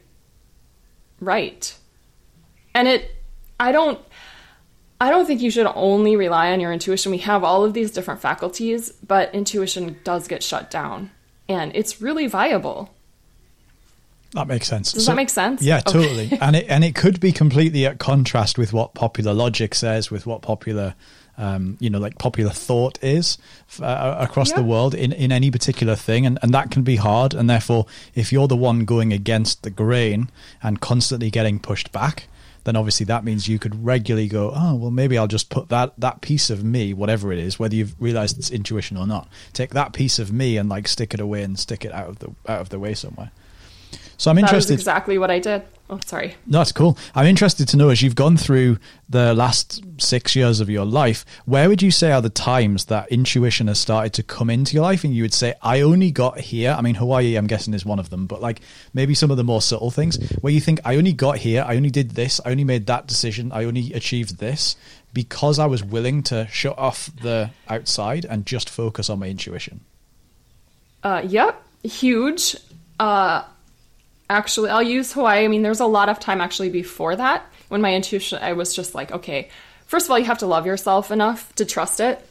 right. 1.19 1.75
And 2.73 2.87
it 2.87 3.11
I 3.59 3.71
don't 3.71 3.99
I 4.99 5.09
don't 5.09 5.25
think 5.25 5.41
you 5.41 5.51
should 5.51 5.67
only 5.75 6.15
rely 6.15 6.51
on 6.51 6.59
your 6.59 6.71
intuition. 6.71 7.11
We 7.11 7.17
have 7.19 7.43
all 7.43 7.65
of 7.65 7.73
these 7.73 7.91
different 7.91 8.21
faculties, 8.21 8.91
but 8.91 9.33
intuition 9.35 9.99
does 10.03 10.27
get 10.27 10.43
shut 10.43 10.71
down 10.71 11.11
and 11.47 11.75
it's 11.75 12.01
really 12.01 12.27
viable. 12.27 12.93
That 14.33 14.47
makes 14.47 14.68
sense. 14.68 14.94
Does 14.94 15.06
so, 15.06 15.12
that 15.12 15.15
make 15.15 15.30
sense? 15.30 15.62
Yeah, 15.62 15.77
okay. 15.77 15.91
totally. 15.91 16.38
and 16.41 16.56
it 16.56 16.65
and 16.68 16.83
it 16.83 16.95
could 16.95 17.19
be 17.19 17.31
completely 17.31 17.85
at 17.85 18.00
contrast 18.00 18.57
with 18.57 18.74
what 18.74 18.94
popular 18.94 19.33
logic 19.33 19.75
says, 19.75 20.09
with 20.09 20.25
what 20.25 20.41
popular 20.41 20.95
um, 21.38 21.77
you 21.80 21.89
know, 21.89 22.00
like 22.00 22.18
popular 22.18 22.51
thought 22.51 23.03
is 23.03 23.38
uh, 23.81 24.18
across 24.19 24.51
yeah. 24.51 24.57
the 24.57 24.63
world 24.63 24.94
in, 24.94 25.12
in 25.12 25.31
any 25.31 25.50
particular 25.50 25.95
thing. 25.95 26.25
And, 26.25 26.38
and 26.41 26.53
that 26.53 26.71
can 26.71 26.83
be 26.83 26.97
hard. 26.97 27.33
And 27.33 27.50
therefore, 27.50 27.85
if 28.13 28.31
you're 28.31 28.47
the 28.47 28.57
one 28.57 28.85
going 28.85 29.12
against 29.12 29.63
the 29.63 29.69
grain 29.69 30.30
and 30.62 30.79
constantly 30.79 31.31
getting 31.31 31.59
pushed 31.59 31.91
back, 31.91 32.27
then 32.65 32.75
obviously 32.75 33.06
that 33.07 33.25
means 33.25 33.47
you 33.47 33.60
could 33.60 33.84
regularly 33.84 34.27
go, 34.27 34.53
oh, 34.55 34.75
well, 34.75 34.91
maybe 34.91 35.17
I'll 35.17 35.27
just 35.27 35.50
put 35.50 35.69
that, 35.69 35.93
that 35.98 36.22
piece 36.22 36.50
of 36.50 36.63
me, 36.63 36.93
whatever 36.93 37.34
it 37.34 37.39
is, 37.39 37.60
whether 37.60 37.75
you've 37.75 37.96
realized 38.00 38.38
it's 38.38 38.51
intuition 38.51 38.96
or 38.96 39.05
not, 39.05 39.27
take 39.51 39.72
that 39.72 39.91
piece 39.91 40.17
of 40.19 40.31
me 40.31 40.55
and 40.57 40.69
like 40.69 40.88
stick 40.88 41.13
it 41.13 41.19
away 41.19 41.43
and 41.43 41.60
stick 41.60 41.84
it 41.84 41.91
out 41.91 42.07
of 42.07 42.19
the, 42.19 42.34
out 42.48 42.62
of 42.62 42.69
the 42.69 42.79
way 42.79 42.93
somewhere. 42.93 43.31
So 44.24 44.32
I'm 44.32 44.38
interested. 44.38 44.75
exactly 44.75 45.18
what 45.18 45.30
I 45.30 45.39
did. 45.39 45.63
Oh, 45.89 46.00
sorry. 46.06 46.36
No, 46.48 46.60
that's 46.60 46.72
cool. 46.72 46.98
I'm 47.13 47.25
interested 47.25 47.68
to 47.68 47.75
know 47.75 47.89
as 47.89 48.01
you've 48.01 48.15
gone 48.15 48.38
through 48.38 48.77
the 49.10 49.34
last 49.34 49.84
six 49.98 50.34
years 50.34 50.62
of 50.62 50.70
your 50.70 50.86
life, 50.86 51.25
where 51.44 51.68
would 51.68 51.82
you 51.82 51.92
say 51.92 52.13
are 52.13 52.22
the 52.22 52.30
times 52.30 52.86
that 52.86 53.12
intuition 53.12 53.68
has 53.68 53.80
started 53.80 54.13
to 54.13 54.24
come 54.24 54.50
into 54.50 54.75
your 54.75 54.84
life? 54.84 55.03
And 55.03 55.13
you 55.13 55.24
would 55.24 55.34
say, 55.34 55.56
I 55.62 55.82
only 55.82 56.10
got 56.10 56.39
here. 56.39 56.72
I 56.72 56.80
mean, 56.80 56.96
Hawaii, 56.96 57.36
I'm 57.36 57.48
guessing, 57.48 57.74
is 57.74 57.86
one 57.86 58.00
of 58.00 58.12
them, 58.12 58.25
but 58.25 58.42
like 58.42 58.62
maybe 58.94 59.13
some 59.13 59.30
of 59.30 59.36
the 59.36 59.44
more 59.44 59.62
subtle 59.62 59.92
things 59.92 60.15
where 60.39 60.53
you 60.53 60.62
think, 60.62 60.80
I 60.86 60.96
only 60.96 61.12
got 61.12 61.39
here. 61.39 61.65
I 61.68 61.75
only 61.75 61.89
did 61.89 62.12
this. 62.12 62.39
I 62.46 62.51
only 62.51 62.63
made 62.63 62.86
that 62.86 63.08
decision. 63.08 63.51
I 63.51 63.65
only 63.65 63.92
achieved 63.92 64.38
this 64.38 64.77
because 65.13 65.60
I 65.60 65.65
was 65.65 65.84
willing 65.84 66.24
to 66.24 66.48
shut 66.50 66.77
off 66.77 67.12
the 67.22 67.50
outside 67.68 68.24
and 68.24 68.46
just 68.46 68.70
focus 68.70 69.10
on 69.10 69.20
my 69.20 69.27
intuition. 69.27 69.82
Uh, 71.03 71.24
yep. 71.27 71.62
Huge. 71.84 72.56
Uh, 73.01 73.44
actually 74.30 74.70
I'll 74.70 74.84
use 74.84 75.13
Hawaii. 75.13 75.46
I 75.46 75.48
mean, 75.48 75.62
there's 75.62 75.80
a 75.80 75.86
lot 75.86 76.10
of 76.10 76.20
time 76.20 76.42
actually 76.42 76.70
before 76.70 77.15
that 77.15 77.46
when 77.70 77.82
my 77.82 77.94
intuition 77.94 78.39
I 78.42 78.53
was 78.53 78.75
just 78.75 78.96
like, 78.96 79.12
okay, 79.12 79.50
first 79.86 80.06
of 80.06 80.12
all, 80.12 80.20
you 80.20 80.25
have 80.25 80.39
to 80.39 80.48
love 80.48 80.65
yourself 80.65 81.12
enough 81.12 81.53
to 81.56 81.65
trust 81.65 82.00
it. 82.00 82.25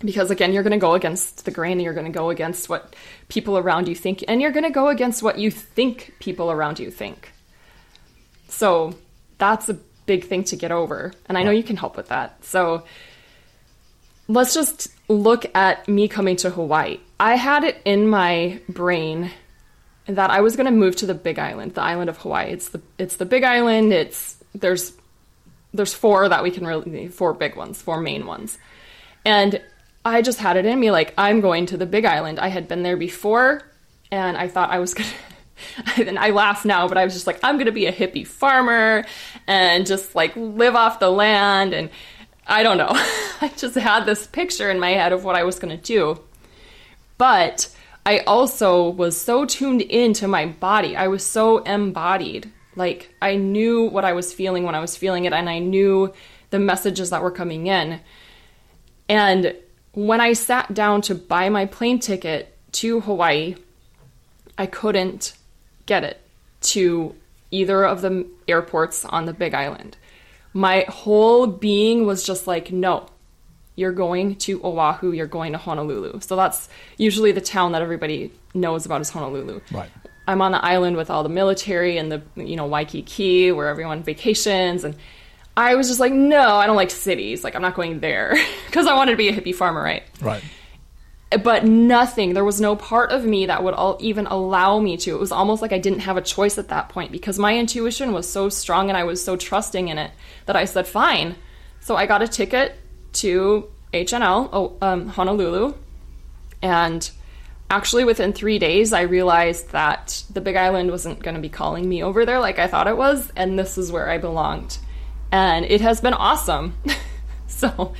Because 0.00 0.30
again, 0.30 0.52
you're 0.52 0.62
going 0.62 0.72
to 0.72 0.78
go 0.78 0.92
against 0.92 1.46
the 1.46 1.50
grain 1.50 1.72
and 1.72 1.82
you're 1.82 1.94
going 1.94 2.06
to 2.06 2.12
go 2.12 2.28
against 2.28 2.68
what 2.68 2.94
people 3.28 3.56
around 3.56 3.88
you 3.88 3.94
think 3.94 4.22
and 4.28 4.42
you're 4.42 4.50
going 4.50 4.64
to 4.64 4.70
go 4.70 4.88
against 4.88 5.22
what 5.22 5.38
you 5.38 5.50
think 5.50 6.14
people 6.20 6.50
around 6.50 6.78
you 6.78 6.90
think. 6.90 7.32
So, 8.48 8.94
that's 9.38 9.68
a 9.68 9.78
big 10.06 10.24
thing 10.24 10.44
to 10.44 10.56
get 10.56 10.70
over, 10.72 11.12
and 11.26 11.36
I 11.36 11.42
know 11.42 11.50
you 11.50 11.62
can 11.62 11.76
help 11.76 11.96
with 11.96 12.08
that. 12.08 12.44
So, 12.44 12.84
let's 14.28 14.54
just 14.54 14.88
look 15.08 15.46
at 15.54 15.88
me 15.88 16.08
coming 16.08 16.36
to 16.36 16.50
Hawaii. 16.50 17.00
I 17.18 17.36
had 17.36 17.64
it 17.64 17.80
in 17.84 18.08
my 18.08 18.60
brain 18.68 19.30
that 20.06 20.30
I 20.30 20.40
was 20.40 20.56
going 20.56 20.66
to 20.66 20.72
move 20.72 20.96
to 20.96 21.06
the 21.06 21.14
Big 21.14 21.38
Island, 21.38 21.74
the 21.74 21.82
island 21.82 22.10
of 22.10 22.18
Hawaii. 22.18 22.52
It's 22.52 22.68
the 22.70 22.80
it's 22.98 23.16
the 23.16 23.26
Big 23.26 23.44
Island. 23.44 23.92
It's 23.92 24.36
there's 24.54 24.92
there's 25.74 25.94
four 25.94 26.28
that 26.28 26.42
we 26.42 26.50
can 26.50 26.66
really 26.66 27.08
four 27.08 27.34
big 27.34 27.56
ones, 27.56 27.82
four 27.82 28.00
main 28.00 28.26
ones, 28.26 28.58
and 29.24 29.60
I 30.04 30.22
just 30.22 30.38
had 30.38 30.56
it 30.56 30.64
in 30.64 30.78
me 30.78 30.90
like 30.90 31.12
I'm 31.18 31.40
going 31.40 31.66
to 31.66 31.76
the 31.76 31.86
Big 31.86 32.04
Island. 32.04 32.38
I 32.38 32.48
had 32.48 32.68
been 32.68 32.82
there 32.82 32.96
before, 32.96 33.62
and 34.10 34.36
I 34.36 34.48
thought 34.48 34.70
I 34.70 34.78
was 34.78 34.94
gonna 34.94 35.10
and 35.96 36.18
I 36.18 36.30
laugh 36.30 36.64
now, 36.64 36.88
but 36.88 36.98
I 36.98 37.04
was 37.04 37.14
just 37.14 37.26
like, 37.26 37.40
I'm 37.42 37.56
going 37.56 37.66
to 37.66 37.72
be 37.72 37.86
a 37.86 37.92
hippie 37.92 38.26
farmer 38.26 39.04
and 39.46 39.86
just 39.86 40.14
like 40.14 40.34
live 40.36 40.74
off 40.74 40.98
the 40.98 41.10
land. 41.10 41.72
And 41.72 41.90
I 42.46 42.62
don't 42.62 42.78
know. 42.78 42.90
I 43.40 43.52
just 43.56 43.74
had 43.74 44.04
this 44.04 44.26
picture 44.26 44.70
in 44.70 44.80
my 44.80 44.90
head 44.90 45.12
of 45.12 45.24
what 45.24 45.36
I 45.36 45.44
was 45.44 45.58
going 45.58 45.76
to 45.76 45.82
do. 45.82 46.20
But 47.18 47.74
I 48.06 48.20
also 48.20 48.88
was 48.88 49.20
so 49.20 49.44
tuned 49.44 49.82
into 49.82 50.28
my 50.28 50.46
body. 50.46 50.96
I 50.96 51.08
was 51.08 51.26
so 51.26 51.58
embodied. 51.58 52.52
Like 52.76 53.12
I 53.20 53.34
knew 53.34 53.82
what 53.82 54.04
I 54.04 54.12
was 54.12 54.32
feeling 54.32 54.62
when 54.62 54.76
I 54.76 54.80
was 54.80 54.96
feeling 54.96 55.24
it, 55.24 55.32
and 55.32 55.50
I 55.50 55.58
knew 55.58 56.12
the 56.50 56.60
messages 56.60 57.10
that 57.10 57.22
were 57.22 57.32
coming 57.32 57.66
in. 57.66 58.00
And 59.08 59.56
when 59.92 60.20
I 60.20 60.34
sat 60.34 60.72
down 60.72 61.02
to 61.02 61.16
buy 61.16 61.48
my 61.48 61.66
plane 61.66 61.98
ticket 61.98 62.56
to 62.72 63.00
Hawaii, 63.00 63.56
I 64.56 64.66
couldn't 64.66 65.36
get 65.86 66.04
it 66.04 66.20
to 66.60 67.12
either 67.50 67.84
of 67.84 68.02
the 68.02 68.26
airports 68.46 69.04
on 69.04 69.26
the 69.26 69.34
Big 69.34 69.52
Island. 69.52 69.96
My 70.52 70.86
whole 70.88 71.48
being 71.48 72.06
was 72.06 72.22
just 72.22 72.46
like, 72.46 72.70
no, 72.70 73.08
you're 73.76 73.92
going 73.92 74.36
to 74.36 74.60
Oahu, 74.64 75.12
you're 75.12 75.26
going 75.26 75.52
to 75.52 75.58
Honolulu. 75.58 76.20
So 76.20 76.34
that's 76.34 76.68
usually 76.96 77.30
the 77.32 77.40
town 77.42 77.72
that 77.72 77.82
everybody 77.82 78.32
knows 78.54 78.86
about 78.86 79.00
is 79.02 79.10
Honolulu. 79.10 79.60
Right. 79.70 79.90
I'm 80.26 80.42
on 80.42 80.50
the 80.50 80.64
island 80.64 80.96
with 80.96 81.10
all 81.10 81.22
the 81.22 81.28
military 81.28 81.98
and 81.98 82.10
the 82.10 82.22
you 82.34 82.56
know 82.56 82.66
Waikiki 82.66 83.52
where 83.52 83.68
everyone 83.68 84.02
vacations 84.02 84.82
and 84.82 84.96
I 85.56 85.76
was 85.76 85.86
just 85.88 86.00
like 86.00 86.12
no 86.12 86.56
I 86.56 86.66
don't 86.66 86.74
like 86.74 86.90
cities 86.90 87.44
like 87.44 87.54
I'm 87.54 87.62
not 87.62 87.74
going 87.76 88.00
there 88.00 88.34
because 88.66 88.86
I 88.88 88.94
wanted 88.94 89.12
to 89.12 89.16
be 89.16 89.28
a 89.28 89.32
hippie 89.32 89.54
farmer 89.54 89.80
right 89.82 90.02
Right. 90.20 90.42
but 91.44 91.64
nothing 91.64 92.34
there 92.34 92.44
was 92.44 92.60
no 92.60 92.74
part 92.74 93.12
of 93.12 93.24
me 93.24 93.46
that 93.46 93.62
would 93.62 93.74
all, 93.74 93.98
even 94.00 94.26
allow 94.26 94.80
me 94.80 94.96
to 94.96 95.10
it 95.12 95.20
was 95.20 95.30
almost 95.30 95.62
like 95.62 95.72
I 95.72 95.78
didn't 95.78 96.00
have 96.00 96.16
a 96.16 96.22
choice 96.22 96.58
at 96.58 96.68
that 96.68 96.88
point 96.88 97.12
because 97.12 97.38
my 97.38 97.56
intuition 97.56 98.12
was 98.12 98.28
so 98.28 98.48
strong 98.48 98.88
and 98.88 98.96
I 98.96 99.04
was 99.04 99.22
so 99.22 99.36
trusting 99.36 99.86
in 99.88 99.96
it 99.96 100.10
that 100.46 100.56
I 100.56 100.64
said 100.64 100.88
fine 100.88 101.36
so 101.80 101.94
I 101.94 102.06
got 102.06 102.20
a 102.20 102.26
ticket 102.26 102.76
to 103.16 103.68
HNL 103.92 104.48
oh, 104.52 104.76
um, 104.82 105.08
Honolulu 105.08 105.74
and 106.62 107.10
actually 107.70 108.04
within 108.04 108.32
three 108.32 108.58
days 108.58 108.92
i 108.92 109.02
realized 109.02 109.70
that 109.72 110.22
the 110.32 110.40
big 110.40 110.56
island 110.56 110.90
wasn't 110.90 111.20
going 111.22 111.34
to 111.34 111.40
be 111.40 111.48
calling 111.48 111.88
me 111.88 112.02
over 112.02 112.24
there 112.24 112.38
like 112.38 112.58
i 112.58 112.66
thought 112.66 112.86
it 112.86 112.96
was 112.96 113.32
and 113.36 113.58
this 113.58 113.76
is 113.76 113.90
where 113.90 114.08
i 114.08 114.18
belonged 114.18 114.78
and 115.32 115.64
it 115.64 115.80
has 115.80 116.00
been 116.00 116.14
awesome 116.14 116.74
so 117.48 117.92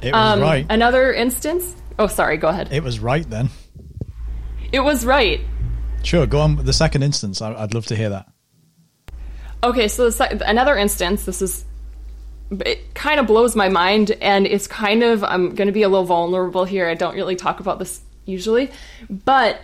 It 0.00 0.12
was 0.12 0.14
um, 0.14 0.40
right. 0.40 0.66
another 0.70 1.12
instance 1.12 1.76
oh 1.98 2.06
sorry 2.06 2.36
go 2.38 2.48
ahead 2.48 2.72
it 2.72 2.82
was 2.82 2.98
right 2.98 3.28
then. 3.28 3.50
it 4.72 4.80
was 4.80 5.04
right 5.04 5.40
Sure, 6.02 6.26
go 6.26 6.40
on 6.40 6.56
with 6.56 6.66
the 6.66 6.72
second 6.74 7.02
instance. 7.02 7.40
I, 7.40 7.54
I'd 7.54 7.72
love 7.72 7.86
to 7.86 7.96
hear 7.96 8.10
that. 8.10 8.26
okay 9.62 9.88
so 9.88 10.10
another 10.44 10.76
instance 10.76 11.24
this 11.24 11.40
is 11.40 11.64
it 12.50 12.94
kind 12.94 13.18
of 13.18 13.26
blows 13.26 13.56
my 13.56 13.68
mind 13.68 14.10
and 14.20 14.46
it's 14.46 14.66
kind 14.66 15.02
of 15.02 15.24
i'm 15.24 15.54
going 15.54 15.66
to 15.66 15.72
be 15.72 15.82
a 15.82 15.88
little 15.88 16.04
vulnerable 16.04 16.64
here 16.64 16.88
i 16.88 16.94
don't 16.94 17.14
really 17.14 17.34
talk 17.36 17.58
about 17.60 17.78
this 17.78 18.00
usually 18.26 18.70
but 19.08 19.60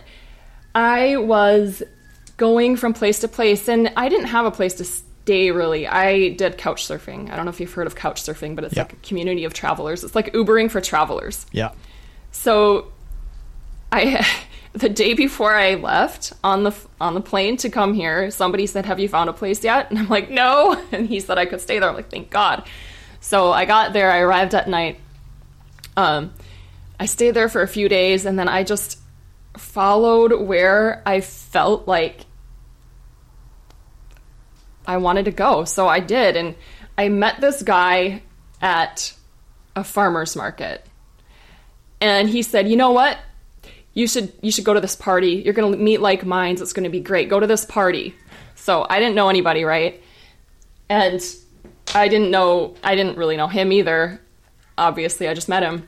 i 0.75 1.15
was 1.17 1.83
going 2.37 2.75
from 2.75 2.93
place 2.93 3.19
to 3.19 3.27
place 3.27 3.67
and 3.67 3.91
i 3.95 4.09
didn't 4.09 4.27
have 4.27 4.45
a 4.45 4.51
place 4.51 4.73
to 4.73 4.83
stay 4.83 5.51
really 5.51 5.87
i 5.87 6.29
did 6.29 6.57
couch 6.57 6.85
surfing 6.87 7.29
i 7.31 7.35
don't 7.35 7.45
know 7.45 7.49
if 7.51 7.59
you've 7.59 7.71
heard 7.73 7.87
of 7.87 7.95
couch 7.95 8.21
surfing 8.23 8.55
but 8.55 8.63
it's 8.63 8.75
Yeah. 8.75 8.83
like 8.83 8.93
a 8.93 8.95
community 8.97 9.43
of 9.45 9.53
travelers 9.53 10.03
it's 10.03 10.15
like 10.15 10.33
ubering 10.33 10.69
for 10.69 10.81
travelers 10.81 11.45
Yeah. 11.51 11.71
so 12.31 12.87
I 13.91 14.25
the 14.73 14.89
day 14.89 15.13
before 15.13 15.53
I 15.53 15.75
left 15.75 16.33
on 16.43 16.63
the 16.63 16.75
on 16.99 17.13
the 17.13 17.21
plane 17.21 17.57
to 17.57 17.69
come 17.69 17.93
here, 17.93 18.31
somebody 18.31 18.67
said, 18.67 18.85
"Have 18.85 18.99
you 18.99 19.09
found 19.09 19.29
a 19.29 19.33
place 19.33 19.63
yet?" 19.63 19.89
And 19.89 19.99
I'm 19.99 20.07
like, 20.07 20.29
"No." 20.29 20.81
And 20.91 21.07
he 21.07 21.19
said 21.19 21.37
I 21.37 21.45
could 21.45 21.61
stay 21.61 21.79
there. 21.79 21.89
I'm 21.89 21.95
like, 21.95 22.09
"Thank 22.09 22.29
God." 22.29 22.63
So 23.19 23.51
I 23.51 23.65
got 23.65 23.93
there. 23.93 24.09
I 24.09 24.19
arrived 24.19 24.55
at 24.55 24.67
night. 24.67 24.99
Um, 25.97 26.33
I 26.99 27.05
stayed 27.05 27.31
there 27.31 27.49
for 27.49 27.61
a 27.61 27.67
few 27.67 27.89
days, 27.89 28.25
and 28.25 28.39
then 28.39 28.47
I 28.47 28.63
just 28.63 28.99
followed 29.57 30.33
where 30.33 31.01
I 31.05 31.21
felt 31.21 31.87
like 31.87 32.25
I 34.87 34.97
wanted 34.97 35.25
to 35.25 35.31
go. 35.31 35.65
So 35.65 35.87
I 35.87 35.99
did, 35.99 36.37
and 36.37 36.55
I 36.97 37.09
met 37.09 37.41
this 37.41 37.61
guy 37.61 38.23
at 38.61 39.13
a 39.75 39.83
farmer's 39.83 40.35
market 40.35 40.85
and 42.01 42.27
he 42.27 42.41
said, 42.41 42.67
"You 42.67 42.75
know 42.75 42.91
what? 42.91 43.17
You 43.93 44.07
should 44.07 44.33
you 44.41 44.51
should 44.51 44.65
go 44.65 44.73
to 44.73 44.81
this 44.81 44.95
party. 44.95 45.41
You're 45.43 45.53
going 45.53 45.71
to 45.71 45.77
meet 45.77 45.99
like 45.99 46.25
minds. 46.25 46.61
It's 46.61 46.73
going 46.73 46.85
to 46.85 46.89
be 46.89 47.01
great. 47.01 47.29
Go 47.29 47.39
to 47.39 47.47
this 47.47 47.65
party." 47.65 48.15
So 48.55 48.85
I 48.89 48.99
didn't 48.99 49.15
know 49.15 49.29
anybody, 49.29 49.63
right? 49.63 50.01
And 50.89 51.21
I 51.93 52.07
didn't 52.07 52.31
know 52.31 52.75
I 52.83 52.95
didn't 52.95 53.17
really 53.17 53.37
know 53.37 53.47
him 53.47 53.71
either. 53.71 54.21
Obviously, 54.77 55.27
I 55.27 55.33
just 55.33 55.49
met 55.49 55.63
him. 55.63 55.87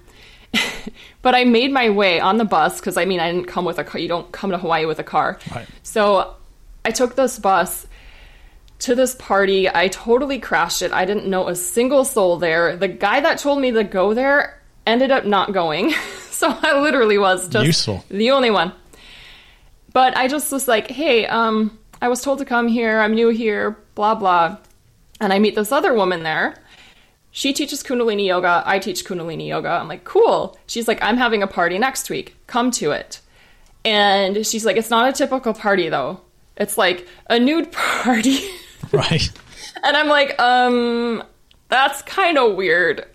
but 1.22 1.36
I 1.36 1.46
made 1.46 1.72
my 1.72 1.90
way 1.90 2.20
on 2.20 2.38
the 2.38 2.46
bus 2.46 2.80
because 2.80 2.98
I 2.98 3.06
mean 3.06 3.20
I 3.20 3.32
didn't 3.32 3.48
come 3.48 3.66
with 3.66 3.80
a 3.80 3.84
car. 3.84 4.00
You 4.00 4.08
don't 4.08 4.32
come 4.32 4.52
to 4.52 4.58
Hawaii 4.58 4.86
with 4.86 5.00
a 5.00 5.04
car. 5.04 5.40
Right. 5.54 5.68
So 5.84 6.36
I 6.84 6.92
took 6.92 7.16
this 7.16 7.40
bus 7.40 7.88
to 8.80 8.96
this 8.96 9.16
party. 9.16 9.70
I 9.74 9.88
totally 9.88 10.40
crashed 10.40 10.82
it. 10.82 10.92
I 10.92 11.06
didn't 11.06 11.28
know 11.28 11.48
a 11.48 11.56
single 11.56 12.04
soul 12.04 12.38
there. 12.38 12.76
The 12.76 12.90
guy 12.90 13.22
that 13.22 13.38
told 13.38 13.62
me 13.62 13.72
to 13.72 13.84
go 13.84 14.14
there 14.14 14.62
ended 14.86 15.12
up 15.12 15.26
not 15.26 15.54
going. 15.54 15.94
so 16.32 16.50
I 16.62 16.80
literally 16.80 17.18
was 17.18 17.48
just 17.48 17.66
Useful. 17.66 18.06
the 18.10 18.32
only 18.32 18.52
one. 18.52 18.74
But 19.94 20.18
I 20.18 20.28
just 20.28 20.52
was 20.52 20.68
like, 20.68 20.88
hey, 20.88 21.26
um, 21.28 21.78
I 22.02 22.08
was 22.08 22.22
told 22.22 22.40
to 22.40 22.46
come 22.46 22.68
here. 22.68 23.00
I'm 23.00 23.14
new 23.14 23.30
here, 23.30 23.78
blah, 23.96 24.16
blah. 24.16 24.58
And 25.22 25.32
I 25.32 25.40
meet 25.40 25.56
this 25.56 25.72
other 25.72 25.94
woman 25.94 26.24
there. 26.24 26.56
She 27.32 27.54
teaches 27.54 27.82
Kundalini 27.84 28.28
yoga. 28.28 28.64
I 28.66 28.80
teach 28.80 29.06
Kundalini 29.06 29.48
yoga. 29.48 29.70
I'm 29.70 29.88
like, 29.88 30.04
cool. 30.04 30.58
She's 30.68 30.88
like, 30.88 31.02
I'm 31.02 31.18
having 31.18 31.42
a 31.42 31.48
party 31.48 31.80
next 31.80 32.10
week. 32.10 32.36
Come 32.48 32.72
to 32.72 32.92
it. 32.92 33.22
And 33.86 34.46
she's 34.46 34.66
like, 34.66 34.78
it's 34.78 34.90
not 34.90 35.10
a 35.10 35.14
typical 35.14 35.54
party 35.54 35.90
though. 35.90 36.22
It's 36.58 36.78
like 36.78 37.08
a 37.30 37.40
nude 37.40 37.72
party. 37.72 38.40
Right. 38.92 39.32
And 39.84 39.98
I'm 39.98 40.08
like, 40.08 40.40
um, 40.40 41.24
that's 41.70 42.02
kind 42.04 42.38
of 42.38 42.56
weird. 42.56 43.06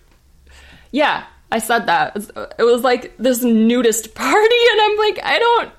Yeah, 0.91 1.25
I 1.51 1.59
said 1.59 1.87
that. 1.87 2.17
It 2.59 2.63
was 2.63 2.83
like 2.83 3.17
this 3.19 3.43
nudist 3.43 4.15
party, 4.15 4.57
and 4.73 4.81
I'm 4.81 4.97
like, 4.99 5.21
I 5.23 5.39
don't. 5.39 5.73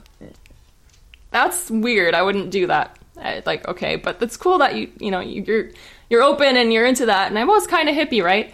That's 1.32 1.70
weird. 1.70 2.16
I 2.16 2.24
wouldn't 2.24 2.50
do 2.50 2.68
that. 2.68 2.98
I, 3.22 3.44
like, 3.46 3.68
okay, 3.68 3.96
but 3.98 4.22
it's 4.22 4.38
cool 4.38 4.60
that 4.60 4.76
you, 4.76 4.90
you 5.00 5.12
know, 5.12 5.20
you, 5.20 5.44
you're 5.44 5.70
you're 6.10 6.24
open 6.24 6.58
and 6.58 6.74
you're 6.74 6.86
into 6.86 7.06
that. 7.08 7.30
And 7.30 7.38
I 7.38 7.46
was 7.46 7.68
kind 7.68 7.88
of 7.90 7.96
hippie, 7.96 8.24
right? 8.24 8.54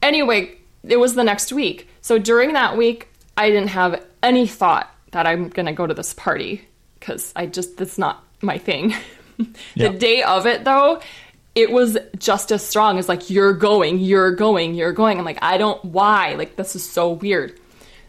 Anyway, 0.00 0.56
it 0.82 0.96
was 0.96 1.14
the 1.14 1.22
next 1.24 1.52
week. 1.52 1.88
So 2.00 2.18
during 2.18 2.54
that 2.54 2.76
week, 2.76 3.08
I 3.36 3.50
didn't 3.50 3.68
have 3.68 4.04
any 4.22 4.46
thought 4.46 4.92
that 5.12 5.26
I'm 5.26 5.48
gonna 5.48 5.72
go 5.72 5.86
to 5.86 5.94
this 5.94 6.12
party 6.14 6.66
because 6.98 7.32
I 7.36 7.46
just 7.46 7.76
that's 7.76 7.98
not 7.98 8.24
my 8.40 8.58
thing. 8.58 8.94
Yeah. 9.74 9.88
The 9.88 9.98
day 9.98 10.22
of 10.22 10.46
it, 10.46 10.62
though, 10.62 11.00
it 11.54 11.70
was 11.70 11.98
just 12.18 12.50
as 12.50 12.64
strong 12.66 12.98
as 12.98 13.08
like 13.08 13.28
you're 13.30 13.52
going, 13.52 13.98
you're 13.98 14.34
going, 14.34 14.74
you're 14.74 14.92
going. 14.92 15.18
I'm 15.18 15.24
like, 15.24 15.38
I 15.42 15.58
don't 15.58 15.84
why. 15.84 16.34
Like 16.34 16.56
this 16.56 16.74
is 16.76 16.88
so 16.88 17.10
weird. 17.12 17.58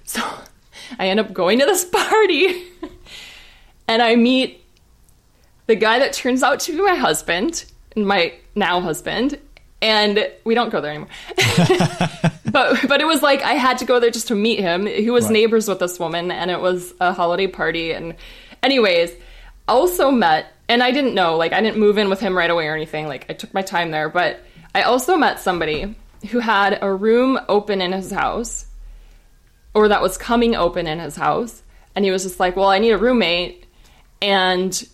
So 0.06 0.22
I 1.00 1.08
end 1.08 1.20
up 1.20 1.34
going 1.34 1.60
to 1.60 1.66
this 1.66 1.86
party 1.92 2.64
and 3.88 4.02
I 4.02 4.16
meet 4.16 4.64
the 5.68 5.76
guy 5.76 6.00
that 6.00 6.14
turns 6.14 6.44
out 6.44 6.60
to 6.62 6.72
be 6.74 6.82
my 6.82 6.96
husband, 6.96 7.66
my 7.96 8.34
now 8.56 8.80
husband, 8.82 9.40
and 9.82 10.30
we 10.46 10.56
don't 10.56 10.70
go 10.70 10.80
there 10.82 10.92
anymore. 10.92 11.10
but 12.50 12.88
but 12.88 13.02
it 13.02 13.08
was 13.08 13.22
like 13.22 13.42
I 13.42 13.54
had 13.54 13.78
to 13.80 13.86
go 13.86 14.00
there 14.00 14.10
just 14.12 14.30
to 14.30 14.36
meet 14.36 14.60
him. 14.60 14.86
He 14.86 15.10
was 15.10 15.26
Right. 15.26 15.34
neighbors 15.34 15.68
with 15.68 15.80
this 15.80 16.00
woman, 16.00 16.32
and 16.32 16.50
it 16.50 16.62
was 16.62 16.94
a 17.02 17.12
holiday 17.14 17.48
party. 17.48 17.92
And 17.92 18.16
anyways, 18.62 19.12
also 19.68 20.12
met, 20.12 20.53
and 20.70 20.82
I 20.82 20.92
didn't 20.92 21.14
know, 21.14 21.38
like 21.38 21.54
I 21.54 21.62
didn't 21.62 21.80
move 21.80 21.98
in 21.98 22.10
with 22.10 22.20
him 22.20 22.38
right 22.38 22.50
away 22.50 22.68
or 22.68 22.76
anything. 22.76 23.08
Like 23.08 23.26
I 23.30 23.34
took 23.34 23.54
my 23.54 23.62
time 23.62 23.92
there, 23.92 24.10
but 24.10 24.40
I 24.74 24.84
also 24.84 25.18
met 25.18 25.40
somebody 25.40 25.96
who 26.30 26.40
had 26.40 26.80
a 26.82 26.94
room 26.94 27.40
open 27.50 27.82
in 27.82 27.92
his 27.92 28.12
house, 28.12 28.66
or 29.74 29.90
that 29.90 30.02
was 30.02 30.18
coming 30.18 30.56
open 30.56 30.88
in 30.88 31.00
his 31.00 31.16
house, 31.16 31.64
and 31.96 32.06
he 32.06 32.12
was 32.12 32.24
just 32.24 32.40
like, 32.40 32.56
"Well, 32.56 32.70
I 32.70 32.80
need 32.80 32.92
a 32.92 32.98
roommate," 32.98 33.66
and 34.22 34.88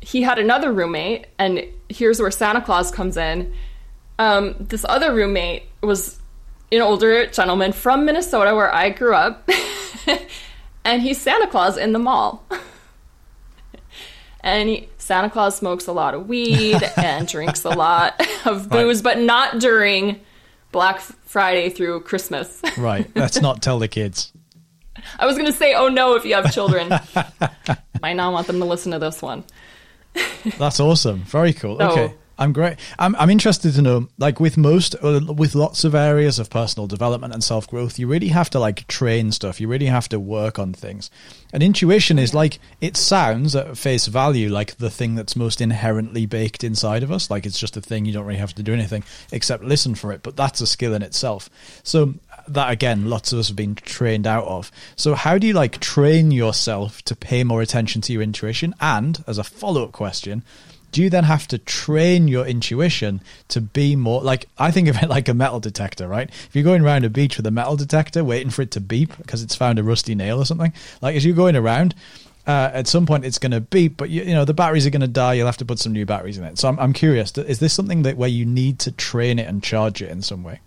he 0.00 0.22
had 0.22 0.38
another 0.38 0.72
roommate, 0.72 1.26
and 1.38 1.64
here's 1.88 2.20
where 2.20 2.30
Santa 2.30 2.60
Claus 2.60 2.90
comes 2.90 3.16
in. 3.16 3.52
Um, 4.18 4.54
this 4.58 4.84
other 4.88 5.12
roommate 5.12 5.64
was 5.80 6.20
an 6.70 6.80
older 6.80 7.26
gentleman 7.26 7.72
from 7.72 8.04
Minnesota, 8.04 8.54
where 8.54 8.72
I 8.72 8.90
grew 8.90 9.14
up, 9.14 9.48
and 10.84 11.02
he's 11.02 11.20
Santa 11.20 11.48
Claus 11.48 11.76
in 11.76 11.92
the 11.92 11.98
mall. 11.98 12.44
and 14.42 14.68
he, 14.68 14.88
Santa 14.98 15.30
Claus 15.30 15.56
smokes 15.56 15.86
a 15.86 15.92
lot 15.92 16.14
of 16.14 16.28
weed 16.28 16.82
and 16.96 17.26
drinks 17.28 17.64
a 17.64 17.70
lot 17.70 18.20
of 18.46 18.68
booze, 18.68 19.02
but 19.02 19.18
not 19.18 19.58
during 19.60 20.20
Black 20.72 21.00
Friday 21.00 21.70
through 21.70 22.00
Christmas. 22.02 22.60
Right. 22.78 23.10
Let's 23.14 23.40
not 23.40 23.62
tell 23.62 23.78
the 23.78 23.88
kids. 23.88 24.32
I 25.18 25.26
was 25.26 25.36
going 25.36 25.46
to 25.50 25.52
say, 25.56 25.74
oh 25.74 25.88
no, 25.88 26.14
if 26.16 26.24
you 26.24 26.34
have 26.34 26.52
children. 26.52 26.88
Might 28.02 28.14
not 28.14 28.32
want 28.32 28.46
them 28.46 28.58
to 28.58 28.64
listen 28.64 28.92
to 28.92 28.98
this 28.98 29.20
one. 29.22 29.44
That's 30.58 30.80
awesome. 30.80 31.20
Very 31.24 31.52
cool. 31.52 31.78
So- 31.78 31.90
okay. 31.90 32.14
I'm 32.42 32.52
great. 32.52 32.76
I'm, 32.98 33.14
I'm 33.14 33.30
interested 33.30 33.72
to 33.74 33.82
know, 33.82 34.08
like 34.18 34.40
with 34.40 34.56
most, 34.56 34.96
uh, 35.00 35.20
with 35.28 35.54
lots 35.54 35.84
of 35.84 35.94
areas 35.94 36.40
of 36.40 36.50
personal 36.50 36.88
development 36.88 37.32
and 37.32 37.42
self 37.42 37.68
growth, 37.68 38.00
you 38.00 38.08
really 38.08 38.28
have 38.28 38.50
to 38.50 38.58
like 38.58 38.88
train 38.88 39.30
stuff. 39.30 39.60
You 39.60 39.68
really 39.68 39.86
have 39.86 40.08
to 40.08 40.18
work 40.18 40.58
on 40.58 40.72
things. 40.72 41.08
And 41.52 41.62
intuition 41.62 42.18
is 42.18 42.34
like, 42.34 42.58
it 42.80 42.96
sounds 42.96 43.54
at 43.54 43.78
face 43.78 44.08
value 44.08 44.48
like 44.48 44.78
the 44.78 44.90
thing 44.90 45.14
that's 45.14 45.36
most 45.36 45.60
inherently 45.60 46.26
baked 46.26 46.64
inside 46.64 47.04
of 47.04 47.12
us. 47.12 47.30
Like 47.30 47.46
it's 47.46 47.60
just 47.60 47.76
a 47.76 47.80
thing. 47.80 48.06
You 48.06 48.12
don't 48.12 48.26
really 48.26 48.40
have 48.40 48.54
to 48.54 48.62
do 48.64 48.72
anything 48.72 49.04
except 49.30 49.62
listen 49.62 49.94
for 49.94 50.12
it. 50.12 50.24
But 50.24 50.36
that's 50.36 50.60
a 50.60 50.66
skill 50.66 50.94
in 50.94 51.02
itself. 51.02 51.48
So 51.84 52.14
that 52.48 52.72
again, 52.72 53.08
lots 53.08 53.32
of 53.32 53.38
us 53.38 53.48
have 53.48 53.56
been 53.56 53.76
trained 53.76 54.26
out 54.26 54.46
of. 54.46 54.72
So 54.96 55.14
how 55.14 55.38
do 55.38 55.46
you 55.46 55.52
like 55.52 55.78
train 55.78 56.32
yourself 56.32 57.02
to 57.02 57.14
pay 57.14 57.44
more 57.44 57.62
attention 57.62 58.00
to 58.02 58.12
your 58.12 58.22
intuition? 58.22 58.74
And 58.80 59.22
as 59.28 59.38
a 59.38 59.44
follow 59.44 59.84
up 59.84 59.92
question, 59.92 60.42
do 60.92 61.02
you 61.02 61.10
then 61.10 61.24
have 61.24 61.48
to 61.48 61.58
train 61.58 62.28
your 62.28 62.46
intuition 62.46 63.20
to 63.48 63.60
be 63.60 63.96
more 63.96 64.22
like 64.22 64.46
I 64.58 64.70
think 64.70 64.88
of 64.88 65.02
it 65.02 65.08
like 65.08 65.28
a 65.28 65.34
metal 65.34 65.58
detector, 65.58 66.06
right? 66.06 66.28
If 66.28 66.50
you're 66.54 66.64
going 66.64 66.82
around 66.82 67.04
a 67.04 67.10
beach 67.10 67.36
with 67.36 67.46
a 67.46 67.50
metal 67.50 67.76
detector 67.76 68.22
waiting 68.22 68.50
for 68.50 68.62
it 68.62 68.70
to 68.72 68.80
beep 68.80 69.16
because 69.16 69.42
it's 69.42 69.56
found 69.56 69.78
a 69.78 69.82
rusty 69.82 70.14
nail 70.14 70.38
or 70.38 70.44
something, 70.44 70.72
like 71.00 71.16
as 71.16 71.24
you're 71.24 71.34
going 71.34 71.56
around, 71.56 71.94
uh, 72.46 72.70
at 72.72 72.86
some 72.86 73.06
point 73.06 73.24
it's 73.24 73.38
going 73.38 73.52
to 73.52 73.60
beep, 73.60 73.96
but 73.96 74.10
you, 74.10 74.22
you 74.22 74.34
know 74.34 74.44
the 74.44 74.54
batteries 74.54 74.86
are 74.86 74.90
going 74.90 75.00
to 75.00 75.08
die. 75.08 75.34
You'll 75.34 75.46
have 75.46 75.56
to 75.58 75.64
put 75.64 75.78
some 75.78 75.92
new 75.92 76.04
batteries 76.04 76.38
in 76.38 76.44
it. 76.44 76.58
So 76.58 76.68
I'm, 76.68 76.78
I'm 76.78 76.92
curious: 76.92 77.36
is 77.38 77.58
this 77.58 77.72
something 77.72 78.02
that 78.02 78.16
where 78.16 78.28
you 78.28 78.44
need 78.44 78.78
to 78.80 78.92
train 78.92 79.38
it 79.38 79.48
and 79.48 79.62
charge 79.62 80.02
it 80.02 80.10
in 80.10 80.22
some 80.22 80.42
way? 80.42 80.60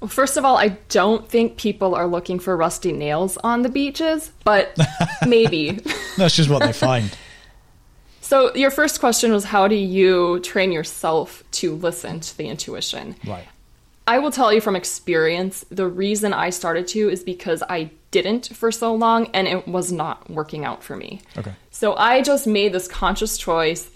Well, 0.00 0.08
first 0.08 0.36
of 0.36 0.44
all, 0.44 0.56
I 0.56 0.70
don't 0.88 1.28
think 1.28 1.58
people 1.58 1.94
are 1.94 2.08
looking 2.08 2.40
for 2.40 2.56
rusty 2.56 2.90
nails 2.90 3.36
on 3.36 3.62
the 3.62 3.68
beaches, 3.68 4.32
but 4.42 4.76
maybe. 5.26 5.80
That's 6.16 6.34
just 6.34 6.50
what 6.50 6.62
they 6.62 6.72
find. 6.72 7.16
So, 8.32 8.54
your 8.54 8.70
first 8.70 8.98
question 8.98 9.30
was 9.30 9.44
how 9.44 9.68
do 9.68 9.74
you 9.74 10.40
train 10.40 10.72
yourself 10.72 11.44
to 11.50 11.74
listen 11.74 12.20
to 12.20 12.38
the 12.38 12.48
intuition? 12.48 13.14
Right. 13.26 13.46
I 14.06 14.20
will 14.20 14.30
tell 14.30 14.50
you 14.50 14.62
from 14.62 14.74
experience, 14.74 15.66
the 15.68 15.86
reason 15.86 16.32
I 16.32 16.48
started 16.48 16.88
to 16.88 17.10
is 17.10 17.22
because 17.22 17.62
I 17.68 17.90
didn't 18.10 18.56
for 18.56 18.72
so 18.72 18.94
long 18.94 19.26
and 19.34 19.46
it 19.46 19.68
was 19.68 19.92
not 19.92 20.30
working 20.30 20.64
out 20.64 20.82
for 20.82 20.96
me. 20.96 21.20
Okay. 21.36 21.52
So 21.72 21.94
I 21.94 22.22
just 22.22 22.46
made 22.46 22.72
this 22.72 22.88
conscious 22.88 23.36
choice. 23.36 23.90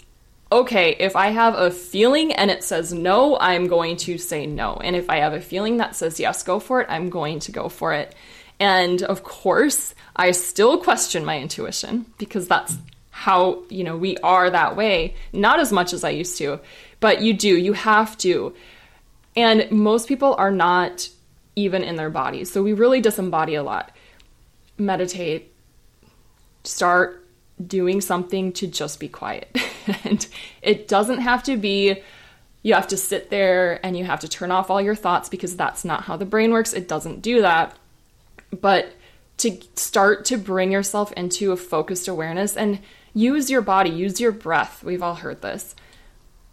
Okay, 0.51 0.95
if 0.99 1.15
I 1.15 1.29
have 1.29 1.55
a 1.55 1.71
feeling 1.71 2.31
and 2.31 2.51
it 2.51 2.63
says 2.63 2.93
no, 2.93 3.39
I'm 3.39 3.65
going 3.65 3.97
to 3.97 4.19
say 4.19 4.45
no. 4.45 4.75
And 4.75 4.95
if 4.95 5.09
I 5.09 5.15
have 5.15 5.33
a 5.33 5.41
feeling 5.41 5.77
that 5.77 5.95
says 5.95 6.19
yes, 6.19 6.43
go 6.43 6.59
for 6.59 6.79
it, 6.81 6.85
I'm 6.91 7.09
going 7.09 7.39
to 7.39 7.51
go 7.51 7.69
for 7.69 7.91
it. 7.93 8.13
And 8.59 9.01
of 9.01 9.23
course, 9.23 9.95
I 10.15 10.29
still 10.29 10.77
question 10.77 11.25
my 11.25 11.39
intuition 11.39 12.05
because 12.19 12.47
that's 12.47 12.77
how, 13.17 13.63
you 13.69 13.83
know, 13.83 13.97
we 13.97 14.15
are 14.17 14.47
that 14.47 14.75
way. 14.75 15.15
Not 15.33 15.59
as 15.59 15.71
much 15.71 15.91
as 15.91 16.03
I 16.03 16.11
used 16.11 16.37
to, 16.37 16.59
but 16.99 17.19
you 17.19 17.33
do, 17.33 17.47
you 17.47 17.73
have 17.73 18.15
to. 18.19 18.53
And 19.35 19.71
most 19.71 20.07
people 20.07 20.35
are 20.35 20.51
not 20.51 21.09
even 21.55 21.83
in 21.83 21.95
their 21.95 22.11
bodies. 22.11 22.51
So 22.51 22.61
we 22.61 22.73
really 22.73 23.01
disembody 23.01 23.59
a 23.59 23.63
lot. 23.63 23.91
Meditate, 24.77 25.51
start 26.63 27.27
doing 27.65 28.01
something 28.01 28.53
to 28.53 28.67
just 28.67 28.99
be 28.99 29.07
quiet. 29.07 29.57
and 30.03 30.27
it 30.61 30.87
doesn't 30.87 31.21
have 31.21 31.41
to 31.43 31.57
be 31.57 32.03
you 32.61 32.75
have 32.75 32.87
to 32.89 32.97
sit 32.97 33.31
there 33.31 33.83
and 33.83 33.97
you 33.97 34.03
have 34.03 34.19
to 34.19 34.27
turn 34.27 34.51
off 34.51 34.69
all 34.69 34.81
your 34.81 34.95
thoughts 34.95 35.27
because 35.29 35.55
that's 35.55 35.83
not 35.83 36.03
how 36.03 36.17
the 36.17 36.25
brain 36.25 36.51
works. 36.51 36.73
It 36.73 36.87
doesn't 36.87 37.21
do 37.21 37.41
that. 37.41 37.75
But 38.61 38.91
to 39.37 39.59
start 39.75 40.25
to 40.25 40.37
bring 40.37 40.71
yourself 40.71 41.11
into 41.13 41.51
a 41.51 41.57
focused 41.57 42.07
awareness 42.07 42.57
and 42.57 42.79
use 43.13 43.49
your 43.49 43.61
body, 43.61 43.89
use 43.89 44.19
your 44.19 44.31
breath. 44.31 44.83
We've 44.83 45.03
all 45.03 45.15
heard 45.15 45.41
this. 45.41 45.75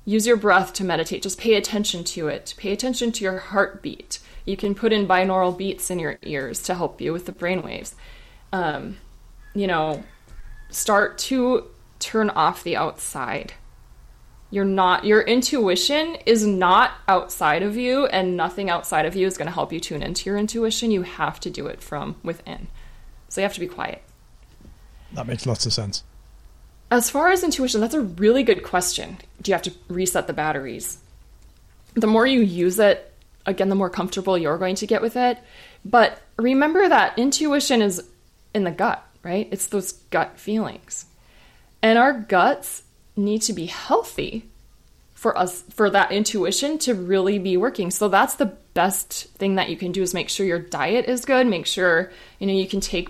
Use 0.05 0.27
your 0.27 0.37
breath 0.37 0.75
to 0.75 0.85
meditate. 0.85 1.23
Just 1.23 1.39
pay 1.39 1.55
attention 1.55 2.05
to 2.05 2.29
it. 2.29 2.55
Pay 2.59 2.73
attention 2.73 3.11
to 3.13 3.25
your 3.25 3.39
heartbeat. 3.39 4.19
You 4.45 4.57
can 4.57 4.75
put 4.75 4.93
in 4.93 5.09
binaural 5.09 5.57
beats 5.57 5.91
in 5.91 5.99
your 5.99 6.19
ears 6.23 6.63
to 6.65 6.75
help 6.75 7.01
you 7.01 7.13
with 7.13 7.25
the 7.25 7.33
brain 7.33 7.63
waves. 7.63 7.95
Um, 8.53 8.99
you 9.55 9.67
know, 9.67 10.05
start 10.69 11.17
to 11.19 11.69
turn 12.01 12.29
off 12.31 12.63
the 12.63 12.77
outside. 12.77 13.55
You're 14.51 14.67
not, 14.67 15.05
your 15.05 15.23
intuition 15.23 16.17
is 16.27 16.47
not 16.47 16.93
outside 17.09 17.63
of 17.63 17.77
you, 17.77 18.07
and 18.07 18.37
nothing 18.37 18.69
outside 18.69 19.07
of 19.07 19.17
you 19.17 19.27
is 19.27 19.39
going 19.39 19.47
to 19.47 19.55
help 19.55 19.73
you 19.73 19.81
tune 19.81 20.03
into 20.03 20.29
your 20.29 20.39
intuition. 20.39 20.91
You 20.91 21.03
have 21.03 21.41
to 21.41 21.51
do 21.51 21.67
it 21.67 21.83
from 21.83 22.17
within. 22.23 22.69
So 23.35 23.41
you 23.41 23.47
have 23.47 23.55
to 23.55 23.61
be 23.61 23.67
quiet. 23.67 24.01
That 25.15 25.27
makes 25.27 25.45
lots 25.45 25.67
of 25.67 25.73
sense. 25.73 26.05
As 26.89 27.11
far 27.11 27.33
as 27.33 27.43
intuition, 27.43 27.81
that's 27.81 27.93
a 27.93 28.01
really 28.01 28.45
good 28.45 28.63
question. 28.63 29.19
Do 29.43 29.51
you 29.51 29.55
have 29.55 29.63
to 29.63 29.73
reset 29.89 30.29
the 30.29 30.33
batteries? 30.33 30.99
The 31.95 32.07
more 32.07 32.29
you 32.29 32.43
use 32.43 32.79
it, 32.79 33.13
again, 33.45 33.71
the 33.71 33.75
more 33.75 33.91
comfortable 33.91 34.39
you're 34.39 34.57
going 34.57 34.77
to 34.77 34.87
get 34.87 35.03
with 35.03 35.17
it. 35.17 35.39
But 35.85 36.23
remember 36.37 36.89
that 36.89 37.19
intuition 37.19 37.83
is 37.83 38.09
in 38.55 38.63
the 38.63 38.71
gut, 38.71 39.05
right? 39.25 39.49
It's 39.51 39.67
those 39.67 39.91
gut 39.91 40.39
feelings. 40.39 41.07
And 41.83 41.99
our 41.99 42.13
guts 42.13 42.85
need 43.17 43.43
to 43.43 43.53
be 43.53 43.67
healthy 43.67 44.49
for 45.15 45.37
us 45.37 45.63
for 45.71 45.91
that 45.91 46.13
intuition 46.13 46.79
to 46.79 46.95
really 46.95 47.41
be 47.41 47.57
working. 47.57 47.91
So 47.91 48.09
that's 48.09 48.35
the 48.35 48.55
best 48.75 49.25
thing 49.39 49.57
that 49.57 49.71
you 49.71 49.77
can 49.77 49.91
do 49.91 50.03
is 50.03 50.15
make 50.15 50.29
sure 50.29 50.47
your 50.47 50.61
diet 50.61 51.07
is 51.07 51.25
good, 51.25 51.49
make 51.49 51.67
sure 51.67 52.13
you 52.39 52.47
know 52.47 52.53
you 52.53 52.69
can 52.69 52.81
take 52.81 53.09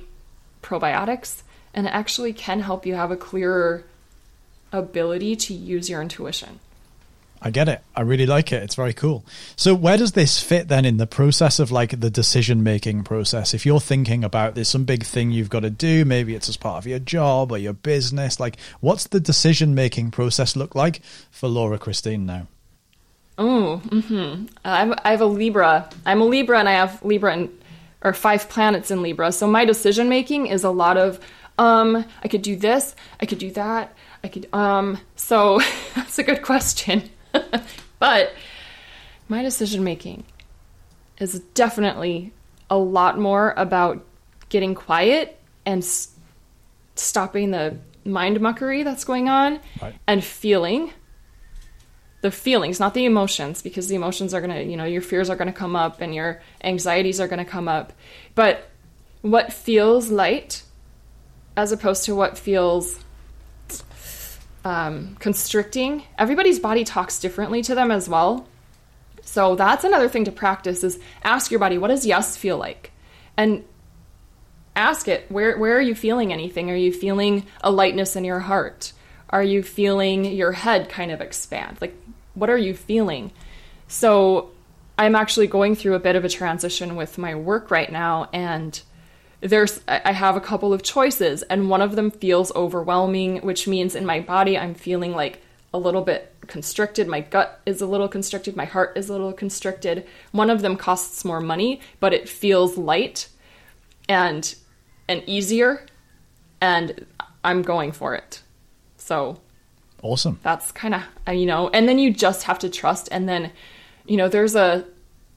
probiotics 0.64 1.42
and 1.74 1.86
it 1.86 1.90
actually 1.90 2.32
can 2.32 2.60
help 2.60 2.86
you 2.86 2.94
have 2.94 3.10
a 3.10 3.16
clearer 3.16 3.84
ability 4.72 5.36
to 5.36 5.54
use 5.54 5.90
your 5.90 6.00
intuition. 6.00 6.60
I 7.42 7.50
get 7.50 7.68
it. 7.68 7.82
I 7.94 8.00
really 8.00 8.24
like 8.24 8.52
it. 8.52 8.62
It's 8.62 8.74
very 8.74 8.94
cool. 8.94 9.22
So, 9.54 9.74
where 9.74 9.98
does 9.98 10.12
this 10.12 10.40
fit 10.40 10.68
then 10.68 10.86
in 10.86 10.96
the 10.96 11.06
process 11.06 11.58
of 11.58 11.70
like 11.70 12.00
the 12.00 12.08
decision 12.08 12.62
making 12.62 13.04
process? 13.04 13.52
If 13.52 13.66
you're 13.66 13.80
thinking 13.80 14.24
about 14.24 14.54
there's 14.54 14.70
some 14.70 14.84
big 14.84 15.04
thing 15.04 15.30
you've 15.30 15.50
got 15.50 15.60
to 15.60 15.68
do, 15.68 16.06
maybe 16.06 16.34
it's 16.34 16.48
as 16.48 16.56
part 16.56 16.78
of 16.78 16.86
your 16.86 17.00
job 17.00 17.52
or 17.52 17.58
your 17.58 17.74
business, 17.74 18.40
like 18.40 18.56
what's 18.80 19.06
the 19.08 19.20
decision 19.20 19.74
making 19.74 20.10
process 20.10 20.56
look 20.56 20.74
like 20.74 21.02
for 21.30 21.48
Laura 21.48 21.78
Christine 21.78 22.24
now? 22.24 22.46
Oh, 23.36 23.82
mm-hmm. 23.86 24.46
I'm, 24.64 24.94
I 25.04 25.10
have 25.10 25.20
a 25.20 25.26
Libra. 25.26 25.90
I'm 26.06 26.22
a 26.22 26.24
Libra, 26.24 26.58
and 26.60 26.68
I 26.68 26.72
have 26.72 27.04
Libra 27.04 27.32
and 27.32 27.50
or 28.04 28.12
five 28.12 28.48
planets 28.48 28.90
in 28.90 29.02
Libra. 29.02 29.32
So 29.32 29.46
my 29.46 29.64
decision 29.64 30.08
making 30.08 30.46
is 30.46 30.62
a 30.62 30.70
lot 30.70 30.96
of 30.96 31.18
um, 31.58 32.04
I 32.22 32.28
could 32.28 32.42
do 32.42 32.56
this, 32.56 32.94
I 33.20 33.26
could 33.26 33.38
do 33.38 33.50
that, 33.52 33.94
I 34.22 34.28
could 34.28 34.48
um. 34.52 34.98
So 35.16 35.60
that's 35.96 36.18
a 36.18 36.22
good 36.22 36.42
question, 36.42 37.08
but 37.98 38.32
my 39.28 39.42
decision 39.42 39.82
making 39.84 40.24
is 41.18 41.40
definitely 41.54 42.32
a 42.68 42.76
lot 42.76 43.18
more 43.18 43.54
about 43.56 44.04
getting 44.48 44.74
quiet 44.74 45.38
and 45.64 45.84
stopping 46.96 47.50
the 47.52 47.78
mind 48.04 48.38
muckery 48.38 48.84
that's 48.84 49.04
going 49.04 49.28
on 49.28 49.60
Right. 49.80 49.94
and 50.06 50.22
feeling 50.22 50.92
the 52.24 52.30
feelings, 52.30 52.80
not 52.80 52.94
the 52.94 53.04
emotions, 53.04 53.60
because 53.60 53.88
the 53.88 53.94
emotions 53.94 54.32
are 54.32 54.40
gonna, 54.40 54.62
you 54.62 54.78
know, 54.78 54.86
your 54.86 55.02
fears 55.02 55.28
are 55.28 55.36
gonna 55.36 55.52
come 55.52 55.76
up 55.76 56.00
and 56.00 56.14
your 56.14 56.40
anxieties 56.62 57.20
are 57.20 57.28
gonna 57.28 57.44
come 57.44 57.68
up. 57.68 57.92
But 58.34 58.70
what 59.20 59.52
feels 59.52 60.10
light 60.10 60.62
as 61.54 61.70
opposed 61.70 62.06
to 62.06 62.14
what 62.14 62.38
feels 62.38 62.98
um, 64.64 65.16
constricting, 65.18 66.04
everybody's 66.16 66.58
body 66.58 66.82
talks 66.82 67.20
differently 67.20 67.60
to 67.60 67.74
them 67.74 67.90
as 67.90 68.08
well. 68.08 68.48
So 69.20 69.54
that's 69.54 69.84
another 69.84 70.08
thing 70.08 70.24
to 70.24 70.32
practice 70.32 70.82
is 70.82 70.98
ask 71.24 71.50
your 71.50 71.60
body, 71.60 71.76
what 71.76 71.88
does 71.88 72.06
yes 72.06 72.38
feel 72.38 72.56
like? 72.56 72.90
And 73.36 73.64
ask 74.74 75.08
it, 75.08 75.30
where, 75.30 75.58
where 75.58 75.76
are 75.76 75.82
you 75.82 75.94
feeling 75.94 76.32
anything? 76.32 76.70
Are 76.70 76.74
you 76.74 76.90
feeling 76.90 77.44
a 77.60 77.70
lightness 77.70 78.16
in 78.16 78.24
your 78.24 78.40
heart? 78.40 78.94
Are 79.28 79.42
you 79.42 79.62
feeling 79.62 80.24
your 80.24 80.52
head 80.52 80.88
kind 80.88 81.10
of 81.10 81.20
expand? 81.20 81.76
Like, 81.82 81.94
what 82.34 82.50
are 82.50 82.58
you 82.58 82.74
feeling? 82.74 83.32
So, 83.88 84.50
I'm 84.96 85.16
actually 85.16 85.48
going 85.48 85.74
through 85.74 85.94
a 85.94 86.00
bit 86.00 86.14
of 86.14 86.24
a 86.24 86.28
transition 86.28 86.94
with 86.94 87.18
my 87.18 87.34
work 87.34 87.70
right 87.70 87.90
now, 87.90 88.28
and 88.32 88.80
there's 89.40 89.80
I 89.88 90.12
have 90.12 90.36
a 90.36 90.40
couple 90.40 90.72
of 90.72 90.82
choices, 90.82 91.42
and 91.42 91.68
one 91.68 91.82
of 91.82 91.96
them 91.96 92.10
feels 92.10 92.54
overwhelming, 92.54 93.38
which 93.38 93.66
means 93.66 93.94
in 93.94 94.06
my 94.06 94.20
body 94.20 94.56
I'm 94.56 94.74
feeling 94.74 95.12
like 95.12 95.42
a 95.74 95.78
little 95.78 96.02
bit 96.02 96.32
constricted. 96.46 97.08
My 97.08 97.20
gut 97.20 97.60
is 97.66 97.80
a 97.80 97.86
little 97.86 98.08
constricted. 98.08 98.54
My 98.54 98.64
heart 98.64 98.96
is 98.96 99.08
a 99.08 99.12
little 99.12 99.32
constricted. 99.32 100.06
One 100.30 100.48
of 100.48 100.62
them 100.62 100.76
costs 100.76 101.24
more 101.24 101.40
money, 101.40 101.80
but 101.98 102.14
it 102.14 102.28
feels 102.28 102.78
light 102.78 103.28
and 104.08 104.54
and 105.08 105.22
easier, 105.26 105.84
and 106.60 107.04
I'm 107.42 107.62
going 107.62 107.90
for 107.90 108.14
it. 108.14 108.42
So 108.96 109.40
Awesome. 110.04 110.38
that's 110.42 110.70
kind 110.70 110.94
of 110.94 111.02
you 111.34 111.46
know 111.46 111.70
and 111.70 111.88
then 111.88 111.98
you 111.98 112.12
just 112.12 112.42
have 112.44 112.58
to 112.60 112.68
trust 112.68 113.08
and 113.10 113.26
then 113.26 113.50
you 114.06 114.18
know 114.18 114.28
there's 114.28 114.54
a 114.54 114.84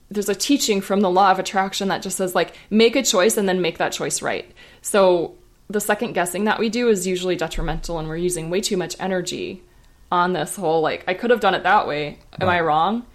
there's 0.10 0.30
a 0.30 0.36
teaching 0.36 0.82
from 0.82 1.02
the 1.02 1.10
law 1.10 1.32
of 1.32 1.40
attraction 1.40 1.90
that 1.90 2.02
just 2.02 2.18
says 2.18 2.36
like 2.36 2.56
make 2.70 2.96
a 2.96 3.04
choice 3.04 3.38
and 3.38 3.48
then 3.48 3.62
make 3.62 3.78
that 3.78 3.92
choice 3.92 4.22
right. 4.22 4.50
So 4.82 5.36
the 5.70 5.82
second 5.82 6.14
guessing 6.14 6.46
that 6.46 6.60
we 6.60 6.70
do 6.70 6.88
is 6.88 7.06
usually 7.06 7.36
detrimental 7.36 8.00
and 8.00 8.08
we're 8.08 8.18
using 8.18 8.50
way 8.50 8.62
too 8.62 8.78
much 8.78 8.96
energy 9.00 9.64
on 10.12 10.34
this 10.34 10.56
whole 10.56 10.82
like 10.82 11.04
I 11.08 11.14
could 11.14 11.30
have 11.30 11.42
done 11.42 11.56
it 11.56 11.64
that 11.64 11.88
way. 11.88 12.20
Am 12.40 12.48
I 12.48 12.62
wrong? 12.62 13.06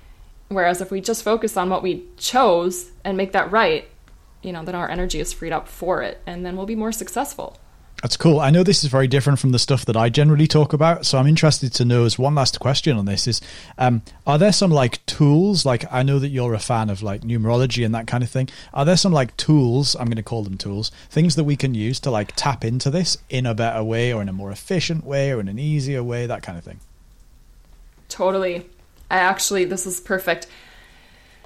Whereas 0.48 0.82
if 0.82 0.90
we 0.90 1.00
just 1.00 1.22
focus 1.22 1.56
on 1.56 1.70
what 1.70 1.82
we 1.82 2.04
chose 2.18 2.90
and 3.04 3.16
make 3.16 3.32
that 3.32 3.50
right, 3.50 3.88
you 4.42 4.52
know, 4.52 4.62
then 4.62 4.74
our 4.74 4.90
energy 4.90 5.18
is 5.18 5.32
freed 5.32 5.52
up 5.52 5.68
for 5.68 6.02
it 6.02 6.20
and 6.26 6.44
then 6.44 6.56
we'll 6.56 6.66
be 6.66 6.76
more 6.76 6.92
successful. 6.92 7.58
That's 8.02 8.16
cool. 8.16 8.40
I 8.40 8.50
know 8.50 8.64
this 8.64 8.82
is 8.82 8.90
very 8.90 9.06
different 9.06 9.38
from 9.38 9.52
the 9.52 9.60
stuff 9.60 9.84
that 9.84 9.96
I 9.96 10.08
generally 10.08 10.48
talk 10.48 10.72
about, 10.72 11.06
so 11.06 11.18
I'm 11.18 11.28
interested 11.28 11.72
to 11.74 11.84
know 11.84 12.04
as 12.04 12.18
one 12.18 12.34
last 12.34 12.58
question 12.58 12.96
on 12.96 13.04
this 13.04 13.28
is 13.28 13.40
um, 13.78 14.02
are 14.26 14.38
there 14.38 14.52
some 14.52 14.72
like 14.72 15.06
tools 15.06 15.64
like 15.64 15.84
I 15.90 16.02
know 16.02 16.18
that 16.18 16.30
you're 16.30 16.52
a 16.52 16.58
fan 16.58 16.90
of 16.90 17.00
like 17.04 17.20
numerology 17.20 17.86
and 17.86 17.94
that 17.94 18.08
kind 18.08 18.24
of 18.24 18.28
thing. 18.28 18.48
Are 18.74 18.84
there 18.84 18.96
some 18.96 19.12
like 19.12 19.36
tools, 19.36 19.94
I'm 19.94 20.06
going 20.06 20.16
to 20.16 20.22
call 20.24 20.42
them 20.42 20.58
tools, 20.58 20.90
things 21.10 21.36
that 21.36 21.44
we 21.44 21.54
can 21.54 21.74
use 21.74 22.00
to 22.00 22.10
like 22.10 22.32
tap 22.34 22.64
into 22.64 22.90
this 22.90 23.18
in 23.30 23.46
a 23.46 23.54
better 23.54 23.84
way 23.84 24.12
or 24.12 24.20
in 24.20 24.28
a 24.28 24.32
more 24.32 24.50
efficient 24.50 25.04
way 25.04 25.30
or 25.30 25.38
in 25.38 25.46
an 25.46 25.60
easier 25.60 26.02
way, 26.02 26.26
that 26.26 26.42
kind 26.42 26.58
of 26.58 26.64
thing? 26.64 26.80
Totally. 28.08 28.68
I 29.12 29.18
actually 29.18 29.64
this 29.64 29.86
is 29.86 30.00
perfect. 30.00 30.48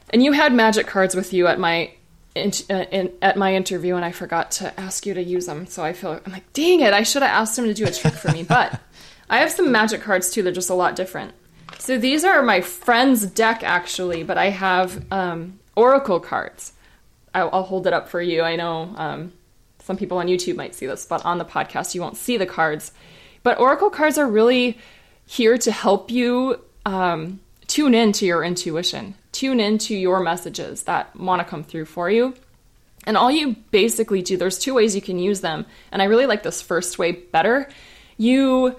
And 0.09 0.23
you 0.23 0.33
had 0.33 0.55
magic 0.55 0.87
cards 0.87 1.14
with 1.14 1.35
you 1.35 1.49
at 1.49 1.59
my 1.59 1.92
in, 2.37 2.53
uh, 2.70 2.85
in, 2.90 3.12
at 3.22 3.37
my 3.37 3.55
interview 3.55 3.96
and 3.96 4.05
I 4.05 4.12
forgot 4.12 4.51
to 4.53 4.79
ask 4.79 5.07
you 5.07 5.14
to 5.14 5.22
use 5.22 5.46
them. 5.46 5.66
So 5.66 5.83
I 5.83 5.92
feel 5.92 6.20
I'm 6.25 6.33
like, 6.33 6.53
dang 6.53 6.81
it, 6.81 6.92
I 6.92 7.03
should 7.03 7.22
have 7.22 7.31
asked 7.31 7.59
him 7.59 7.64
to 7.64 7.75
do 7.75 7.85
a 7.85 7.90
trick 7.90 8.14
for 8.14 8.31
me. 8.33 8.42
But 8.57 8.81
I 9.29 9.38
have 9.38 9.51
some 9.51 9.72
magic 9.72 10.03
cards 10.03 10.31
too. 10.31 10.42
They're 10.42 10.53
just 10.53 10.70
a 10.70 10.75
lot 10.75 10.94
different. 10.94 11.33
So 11.79 11.99
these 11.99 12.25
are 12.25 12.42
my 12.42 12.61
friend's 12.61 13.27
deck 13.27 13.62
actually, 13.62 14.22
but 14.22 14.38
I 14.38 14.51
have 14.51 15.05
um, 15.12 15.59
oracle 15.75 16.20
cards. 16.20 16.72
I'll, 17.35 17.51
I'll, 17.53 17.64
hold 17.64 17.87
it 17.87 17.92
up 17.92 18.09
for 18.09 18.20
you. 18.22 18.42
I 18.42 18.57
know 18.57 18.94
um, 18.96 19.33
some 19.81 19.96
people 19.96 20.18
on 20.18 20.27
YouTube 20.27 20.57
might 20.57 20.75
see 20.75 20.87
this, 20.87 21.05
but 21.05 21.25
on 21.25 21.38
the 21.38 21.44
podcast 21.44 21.94
you 21.94 22.01
won't 22.01 22.16
see 22.16 22.37
the 22.37 22.46
cards. 22.46 22.92
But 23.42 23.59
oracle 23.59 23.90
cards 23.90 24.16
are 24.16 24.29
really 24.29 24.79
here 25.27 25.59
to 25.59 25.72
help 25.72 26.11
you 26.11 26.61
um, 26.87 27.40
tune 27.77 27.95
in 27.95 28.11
to 28.12 28.25
your 28.25 28.43
intuition 28.43 29.15
tune 29.37 29.61
into 29.61 29.95
your 29.95 30.21
messages 30.21 30.85
that 30.85 31.15
want 31.15 31.41
to 31.41 31.45
come 31.45 31.62
through 31.62 31.85
for 31.85 32.11
you. 32.11 32.35
And 33.07 33.17
all 33.17 33.31
you 33.31 33.55
basically 33.71 34.23
do, 34.23 34.39
there's 34.39 34.59
two 34.59 34.73
ways 34.73 34.95
you 34.95 35.03
can 35.03 35.19
use 35.19 35.43
them. 35.43 35.67
And 35.93 36.01
I 36.01 36.07
really 36.07 36.25
like 36.25 36.43
this 36.43 36.62
first 36.62 36.99
way 36.99 37.12
better. 37.12 37.69
You 38.17 38.77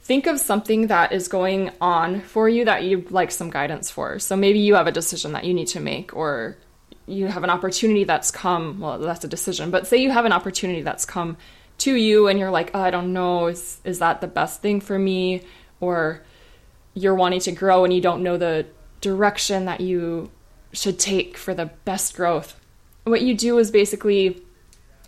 think 0.00 0.26
of 0.26 0.40
something 0.40 0.86
that 0.86 1.12
is 1.12 1.28
going 1.28 1.72
on 1.82 2.22
for 2.22 2.48
you 2.48 2.64
that 2.64 2.84
you'd 2.84 3.10
like 3.10 3.30
some 3.30 3.50
guidance 3.50 3.90
for. 3.90 4.18
So 4.18 4.34
maybe 4.34 4.60
you 4.60 4.74
have 4.76 4.86
a 4.86 4.92
decision 4.92 5.32
that 5.32 5.44
you 5.44 5.52
need 5.52 5.68
to 5.68 5.80
make, 5.80 6.16
or 6.16 6.56
you 7.06 7.26
have 7.26 7.44
an 7.44 7.50
opportunity 7.50 8.04
that's 8.04 8.30
come. 8.30 8.80
Well, 8.80 8.98
that's 8.98 9.24
a 9.24 9.28
decision, 9.28 9.70
but 9.70 9.86
say 9.86 9.98
you 9.98 10.10
have 10.10 10.24
an 10.24 10.32
opportunity 10.32 10.80
that's 10.80 11.04
come 11.04 11.36
to 11.78 11.94
you 11.94 12.28
and 12.28 12.38
you're 12.38 12.50
like, 12.50 12.70
oh, 12.72 12.80
I 12.80 12.90
don't 12.90 13.12
know, 13.12 13.48
is, 13.48 13.78
is 13.84 13.98
that 13.98 14.22
the 14.22 14.26
best 14.26 14.62
thing 14.62 14.80
for 14.80 14.98
me? 14.98 15.42
Or 15.80 16.22
you're 16.98 17.14
wanting 17.14 17.40
to 17.40 17.52
grow 17.52 17.84
and 17.84 17.92
you 17.92 18.00
don't 18.00 18.22
know 18.22 18.36
the 18.36 18.66
direction 19.00 19.66
that 19.66 19.80
you 19.80 20.30
should 20.72 20.98
take 20.98 21.36
for 21.36 21.54
the 21.54 21.66
best 21.84 22.14
growth. 22.14 22.58
What 23.04 23.22
you 23.22 23.34
do 23.34 23.58
is 23.58 23.70
basically 23.70 24.42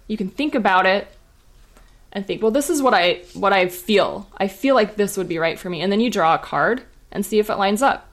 you 0.07 0.17
can 0.17 0.29
think 0.29 0.55
about 0.55 0.87
it 0.87 1.09
and 2.13 2.27
think, 2.27 2.43
well, 2.43 2.51
this 2.51 2.71
is 2.71 2.83
what 2.83 2.95
I 2.95 3.23
what 3.35 3.53
I 3.53 3.69
feel. 3.69 4.29
I 4.37 4.49
feel 4.49 4.75
like 4.75 4.97
this 4.97 5.17
would 5.17 5.29
be 5.29 5.39
right 5.39 5.59
for 5.59 5.71
me. 5.71 5.81
And 5.83 5.93
then 5.93 6.01
you 6.01 6.11
draw 6.11 6.35
a 6.35 6.39
card 6.39 6.83
and 7.13 7.25
see 7.25 7.39
if 7.39 7.51
it 7.51 7.57
lines 7.57 7.83
up. 7.83 8.09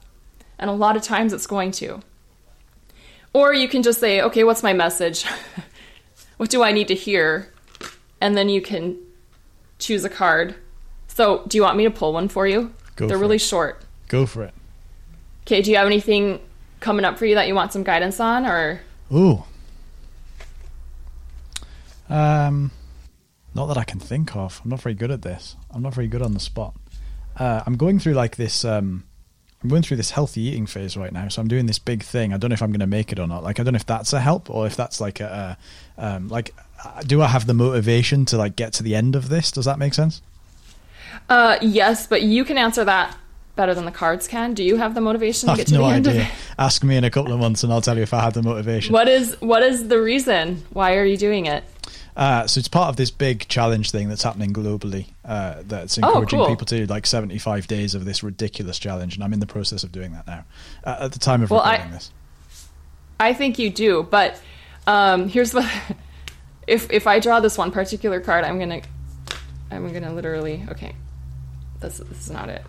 And 0.58 0.68
a 0.68 0.74
lot 0.74 0.96
of 0.96 1.02
times 1.02 1.32
it's 1.32 1.46
going 1.46 1.72
to. 1.72 2.00
Or 3.32 3.52
you 3.52 3.68
can 3.68 3.82
just 3.82 4.00
say, 4.00 4.20
okay, 4.22 4.44
what's 4.44 4.62
my 4.62 4.72
message? 4.72 5.24
what 6.36 6.50
do 6.50 6.62
I 6.62 6.72
need 6.72 6.88
to 6.88 6.94
hear? 6.94 7.52
And 8.20 8.36
then 8.36 8.48
you 8.48 8.60
can 8.60 8.98
choose 9.78 10.04
a 10.04 10.08
card. 10.08 10.54
So, 11.08 11.44
do 11.46 11.56
you 11.56 11.62
want 11.62 11.76
me 11.76 11.84
to 11.84 11.90
pull 11.90 12.12
one 12.12 12.28
for 12.28 12.46
you? 12.46 12.72
Go 12.98 13.06
They're 13.06 13.16
really 13.16 13.36
it. 13.36 13.42
short. 13.42 13.80
Go 14.08 14.26
for 14.26 14.42
it. 14.42 14.52
Okay, 15.46 15.62
do 15.62 15.70
you 15.70 15.76
have 15.76 15.86
anything 15.86 16.40
coming 16.80 17.04
up 17.04 17.16
for 17.16 17.26
you 17.26 17.36
that 17.36 17.46
you 17.46 17.54
want 17.54 17.72
some 17.72 17.84
guidance 17.84 18.18
on 18.18 18.44
or 18.44 18.80
Ooh. 19.14 19.44
Um 22.10 22.72
not 23.54 23.66
that 23.66 23.78
I 23.78 23.84
can 23.84 24.00
think 24.00 24.34
of. 24.36 24.60
I'm 24.64 24.70
not 24.70 24.80
very 24.80 24.94
good 24.94 25.12
at 25.12 25.22
this. 25.22 25.56
I'm 25.70 25.82
not 25.82 25.94
very 25.94 26.08
good 26.08 26.22
on 26.22 26.34
the 26.34 26.40
spot. 26.40 26.74
Uh, 27.36 27.62
I'm 27.66 27.76
going 27.76 28.00
through 28.00 28.14
like 28.14 28.34
this 28.34 28.64
um 28.64 29.04
I'm 29.62 29.68
going 29.68 29.82
through 29.82 29.96
this 29.96 30.10
healthy 30.10 30.42
eating 30.42 30.66
phase 30.66 30.96
right 30.96 31.12
now, 31.12 31.28
so 31.28 31.40
I'm 31.40 31.48
doing 31.48 31.66
this 31.66 31.78
big 31.78 32.02
thing. 32.02 32.32
I 32.32 32.36
don't 32.36 32.50
know 32.50 32.54
if 32.54 32.62
I'm 32.62 32.70
going 32.70 32.78
to 32.80 32.86
make 32.86 33.10
it 33.10 33.18
or 33.18 33.26
not. 33.26 33.42
Like, 33.42 33.58
I 33.58 33.64
don't 33.64 33.72
know 33.72 33.78
if 33.78 33.86
that's 33.86 34.12
a 34.12 34.20
help 34.20 34.48
or 34.50 34.68
if 34.68 34.76
that's 34.76 35.00
like 35.00 35.18
a, 35.18 35.58
um, 35.96 36.28
like, 36.28 36.54
uh, 36.84 37.02
do 37.02 37.22
I 37.22 37.26
have 37.26 37.48
the 37.48 37.54
motivation 37.54 38.24
to 38.26 38.36
like 38.36 38.54
get 38.54 38.72
to 38.74 38.84
the 38.84 38.94
end 38.94 39.16
of 39.16 39.30
this? 39.30 39.50
Does 39.50 39.64
that 39.64 39.76
make 39.80 39.94
sense? 39.94 40.22
Uh, 41.28 41.58
yes, 41.60 42.06
but 42.06 42.22
you 42.22 42.44
can 42.44 42.58
answer 42.58 42.84
that 42.84 43.16
better 43.58 43.74
than 43.74 43.84
the 43.84 43.90
cards 43.90 44.28
can. 44.28 44.54
Do 44.54 44.62
you 44.62 44.76
have 44.76 44.94
the 44.94 45.00
motivation 45.00 45.48
to 45.48 45.56
get 45.56 45.66
to 45.66 45.74
no 45.74 45.80
the 45.88 45.94
end 45.94 46.08
idea. 46.08 46.22
of 46.22 46.28
it? 46.28 46.34
Ask 46.58 46.82
me 46.84 46.96
in 46.96 47.04
a 47.04 47.10
couple 47.10 47.32
of 47.32 47.40
months, 47.40 47.64
and 47.64 47.72
I'll 47.72 47.82
tell 47.82 47.96
you 47.96 48.02
if 48.02 48.14
I 48.14 48.22
had 48.22 48.32
the 48.32 48.42
motivation. 48.42 48.92
What 48.92 49.08
is 49.08 49.36
what 49.40 49.62
is 49.62 49.88
the 49.88 50.00
reason? 50.00 50.64
Why 50.70 50.96
are 50.96 51.04
you 51.04 51.16
doing 51.18 51.46
it? 51.46 51.64
Uh, 52.16 52.46
so 52.48 52.58
it's 52.58 52.66
part 52.66 52.88
of 52.88 52.96
this 52.96 53.12
big 53.12 53.46
challenge 53.46 53.92
thing 53.92 54.08
that's 54.08 54.24
happening 54.24 54.52
globally. 54.52 55.06
Uh, 55.24 55.62
that's 55.66 55.98
oh, 55.98 56.06
encouraging 56.06 56.40
oh, 56.40 56.46
cool. 56.46 56.54
people 56.54 56.66
to 56.66 56.78
do 56.78 56.86
like 56.86 57.06
75 57.06 57.68
days 57.68 57.94
of 57.94 58.04
this 58.04 58.24
ridiculous 58.24 58.78
challenge, 58.78 59.14
and 59.14 59.22
I'm 59.22 59.32
in 59.32 59.38
the 59.38 59.46
process 59.46 59.84
of 59.84 59.92
doing 59.92 60.12
that 60.12 60.26
now. 60.26 60.44
Uh, 60.82 60.96
at 61.02 61.12
the 61.12 61.20
time 61.20 61.42
of 61.42 61.50
well, 61.50 61.60
recording 61.60 61.86
I, 61.86 61.90
this, 61.90 62.10
I 63.20 63.34
think 63.34 63.58
you 63.58 63.70
do. 63.70 64.06
But 64.08 64.40
um, 64.86 65.28
here's 65.28 65.52
what: 65.52 65.70
if 66.66 66.90
if 66.90 67.06
I 67.06 67.20
draw 67.20 67.40
this 67.40 67.58
one 67.58 67.70
particular 67.70 68.20
card, 68.20 68.44
I'm 68.44 68.58
gonna 68.58 68.82
I'm 69.70 69.92
gonna 69.92 70.12
literally 70.12 70.64
okay. 70.70 70.94
This, 71.80 71.98
this 71.98 72.26
is 72.26 72.30
not 72.30 72.48
it. 72.48 72.62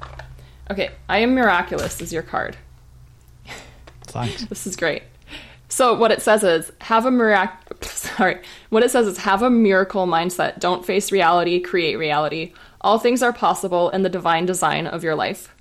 Okay, 0.69 0.91
I 1.07 1.19
am 1.19 1.33
miraculous 1.33 1.99
is 2.01 2.13
your 2.13 2.21
card. 2.21 2.57
Thanks. 4.03 4.43
this 4.49 4.67
is 4.67 4.75
great. 4.75 5.03
So 5.67 5.93
what 5.93 6.11
it 6.11 6.21
says 6.21 6.43
is 6.43 6.71
have 6.81 7.05
a 7.05 7.11
mirac 7.11 7.83
sorry. 7.83 8.41
What 8.69 8.83
it 8.83 8.91
says 8.91 9.07
is 9.07 9.19
have 9.19 9.41
a 9.41 9.49
miracle 9.49 10.07
mindset. 10.07 10.59
Don't 10.59 10.85
face 10.85 11.11
reality, 11.11 11.59
create 11.59 11.95
reality. 11.95 12.53
All 12.81 12.99
things 12.99 13.21
are 13.21 13.33
possible 13.33 13.89
in 13.89 14.03
the 14.03 14.09
divine 14.09 14.45
design 14.45 14.87
of 14.87 15.03
your 15.03 15.15
life. 15.15 15.53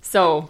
So, 0.00 0.48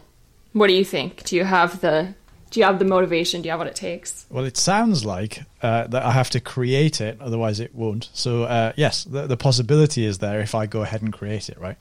what 0.53 0.67
do 0.69 0.75
you 0.75 0.85
think? 0.85 1.25
Do 1.25 1.37
you 1.37 1.45
have 1.45 1.81
the 1.81 2.15
do 2.51 2.61
you 2.61 2.67
have 2.67 2.79
the 2.79 2.85
motivation? 2.85 3.43
Do 3.43 3.47
you 3.47 3.51
have 3.51 3.61
what 3.61 3.69
it 3.69 3.77
takes? 3.77 4.27
Well, 4.31 4.45
it 4.45 4.57
sounds 4.57 5.05
like 5.05 5.43
uh, 5.63 5.87
that 5.89 6.03
I 6.03 6.13
have 6.13 6.31
to 6.31 6.41
create 6.41 7.01
it, 7.01 7.19
otherwise 7.21 7.61
it 7.61 7.75
won't. 7.75 8.09
So, 8.13 8.45
uh, 8.45 8.73
yes, 8.77 9.05
the, 9.05 9.27
the 9.27 9.37
possibility 9.37 10.05
is 10.05 10.19
there 10.19 10.41
if 10.41 10.55
I 10.55 10.67
go 10.67 10.83
ahead 10.83 11.03
and 11.03 11.13
create 11.13 11.49
it, 11.49 11.59
right? 11.59 11.77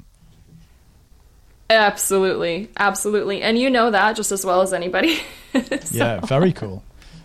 Absolutely, 1.70 2.70
absolutely, 2.78 3.42
and 3.42 3.58
you 3.58 3.70
know 3.70 3.92
that 3.92 4.16
just 4.16 4.32
as 4.32 4.46
well 4.46 4.62
as 4.62 4.74
anybody. 4.74 5.20
so. 5.54 5.62
Yeah, 5.92 6.20
very 6.22 6.54
cool, 6.54 6.84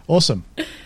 awesome. 0.08 0.44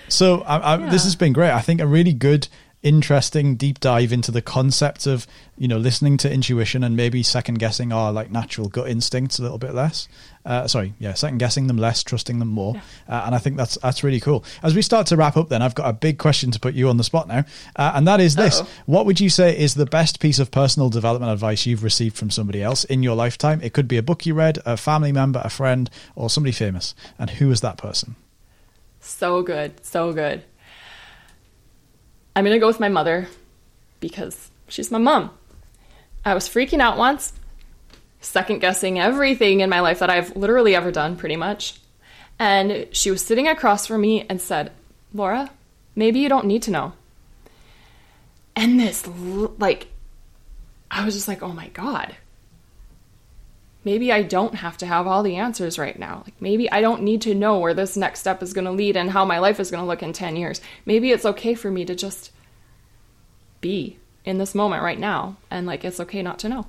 So 0.08 0.42
I, 0.42 0.56
I, 0.58 0.78
yeah. 0.78 0.90
this 0.90 1.04
has 1.04 1.16
been 1.16 1.32
great. 1.32 1.50
I 1.50 1.60
think 1.60 1.80
a 1.80 1.86
really 1.86 2.12
good 2.12 2.48
interesting 2.86 3.56
deep 3.56 3.80
dive 3.80 4.12
into 4.12 4.30
the 4.30 4.40
concept 4.40 5.08
of 5.08 5.26
you 5.58 5.66
know 5.66 5.76
listening 5.76 6.16
to 6.16 6.32
intuition 6.32 6.84
and 6.84 6.96
maybe 6.96 7.20
second 7.20 7.58
guessing 7.58 7.92
our 7.92 8.12
like 8.12 8.30
natural 8.30 8.68
gut 8.68 8.88
instincts 8.88 9.40
a 9.40 9.42
little 9.42 9.58
bit 9.58 9.74
less. 9.74 10.06
Uh, 10.44 10.68
sorry 10.68 10.94
yeah 11.00 11.12
second 11.12 11.38
guessing 11.38 11.66
them 11.66 11.76
less 11.76 12.04
trusting 12.04 12.38
them 12.38 12.46
more. 12.46 12.74
Yeah. 12.76 12.80
uh, 13.08 13.26
and 13.26 13.34
i 13.34 13.38
think 13.38 13.56
that's 13.56 13.76
that's 13.82 14.04
really 14.04 14.20
cool. 14.20 14.44
As 14.62 14.76
we 14.76 14.82
start 14.82 15.08
to 15.08 15.16
wrap 15.16 15.36
up 15.36 15.48
then 15.48 15.62
i've 15.62 15.74
got 15.74 15.88
a 15.88 15.92
big 15.92 16.18
question 16.18 16.52
to 16.52 16.60
put 16.60 16.74
you 16.74 16.88
on 16.88 16.96
the 16.96 17.02
spot 17.02 17.26
now. 17.26 17.44
Uh, 17.74 17.92
and 17.96 18.06
that 18.06 18.20
is 18.20 18.36
this. 18.36 18.60
Uh-oh. 18.60 18.68
what 18.86 19.04
would 19.04 19.18
you 19.18 19.30
say 19.30 19.58
is 19.58 19.74
the 19.74 19.86
best 19.86 20.20
piece 20.20 20.38
of 20.38 20.52
personal 20.52 20.88
development 20.88 21.32
advice 21.32 21.66
you've 21.66 21.82
received 21.82 22.16
from 22.16 22.30
somebody 22.30 22.62
else 22.62 22.84
in 22.84 23.02
your 23.02 23.16
lifetime? 23.16 23.60
It 23.62 23.72
could 23.72 23.88
be 23.88 23.96
a 23.96 24.02
book 24.02 24.26
you 24.26 24.34
read 24.34 24.60
a 24.64 24.76
family 24.76 25.10
member 25.10 25.42
a 25.42 25.50
friend 25.50 25.90
or 26.14 26.30
somebody 26.30 26.52
famous. 26.52 26.94
And 27.18 27.30
who 27.30 27.50
is 27.50 27.62
that 27.62 27.78
person? 27.78 28.14
So 29.00 29.42
good 29.42 29.84
so 29.84 30.12
good 30.12 30.44
I'm 32.36 32.44
to 32.44 32.58
go 32.58 32.66
with 32.66 32.80
my 32.80 32.90
mother 32.90 33.28
because 33.98 34.50
she's 34.68 34.90
my 34.90 34.98
mom. 34.98 35.30
I 36.22 36.34
was 36.34 36.46
freaking 36.48 36.80
out 36.80 36.98
once, 36.98 37.32
second 38.20 38.60
guessing 38.60 38.98
everything 38.98 39.60
in 39.60 39.70
my 39.70 39.80
life 39.80 40.00
that 40.00 40.10
I've 40.10 40.36
literally 40.36 40.76
ever 40.76 40.92
done, 40.92 41.16
pretty 41.16 41.36
much. 41.36 41.80
And 42.38 42.88
she 42.92 43.10
was 43.10 43.24
sitting 43.24 43.48
across 43.48 43.86
from 43.86 44.02
me 44.02 44.26
and 44.28 44.38
said, 44.38 44.70
Laura, 45.14 45.50
maybe 45.94 46.20
you 46.20 46.28
don't 46.28 46.44
need 46.44 46.62
to 46.64 46.70
know. 46.70 46.92
And 48.54 48.78
this, 48.78 49.06
like, 49.06 49.86
I 50.90 51.06
was 51.06 51.14
just 51.14 51.28
like, 51.28 51.42
oh 51.42 51.54
my 51.54 51.68
God. 51.68 52.14
Maybe 53.86 54.10
I 54.10 54.24
don't 54.24 54.56
have 54.56 54.76
to 54.78 54.86
have 54.86 55.06
all 55.06 55.22
the 55.22 55.36
answers 55.36 55.78
right 55.78 55.96
now. 55.96 56.22
Like, 56.24 56.34
maybe 56.40 56.68
I 56.72 56.80
don't 56.80 57.02
need 57.02 57.22
to 57.22 57.36
know 57.36 57.60
where 57.60 57.72
this 57.72 57.96
next 57.96 58.18
step 58.18 58.42
is 58.42 58.52
going 58.52 58.64
to 58.64 58.72
lead 58.72 58.96
and 58.96 59.08
how 59.08 59.24
my 59.24 59.38
life 59.38 59.60
is 59.60 59.70
going 59.70 59.80
to 59.80 59.86
look 59.86 60.02
in 60.02 60.12
10 60.12 60.34
years. 60.34 60.60
Maybe 60.84 61.12
it's 61.12 61.24
okay 61.24 61.54
for 61.54 61.70
me 61.70 61.84
to 61.84 61.94
just 61.94 62.32
be 63.60 63.96
in 64.24 64.38
this 64.38 64.56
moment 64.56 64.82
right 64.82 64.98
now 64.98 65.36
and 65.52 65.68
like 65.68 65.84
it's 65.84 66.00
okay 66.00 66.20
not 66.20 66.40
to 66.40 66.48
know 66.48 66.66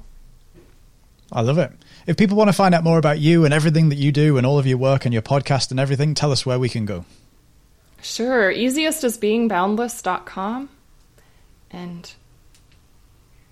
I 1.31 1.41
love 1.41 1.57
it. 1.57 1.71
If 2.05 2.17
people 2.17 2.37
want 2.37 2.49
to 2.49 2.53
find 2.53 2.75
out 2.75 2.83
more 2.83 2.99
about 2.99 3.19
you 3.19 3.45
and 3.45 3.53
everything 3.53 3.89
that 3.89 3.97
you 3.97 4.11
do 4.11 4.37
and 4.37 4.45
all 4.45 4.59
of 4.59 4.67
your 4.67 4.77
work 4.77 5.03
and 5.03 5.11
your 5.11 5.23
podcast 5.23 5.71
and 5.71 5.79
everything, 5.79 6.13
tell 6.13 6.31
us 6.31 6.45
where 6.45 6.59
we 6.59 6.69
can 6.69 6.85
go. 6.85 7.03
Sure. 8.01 8.51
Easiest 8.51 9.03
is 9.03 9.17
beingboundless.com. 9.17 10.69
And 11.71 12.13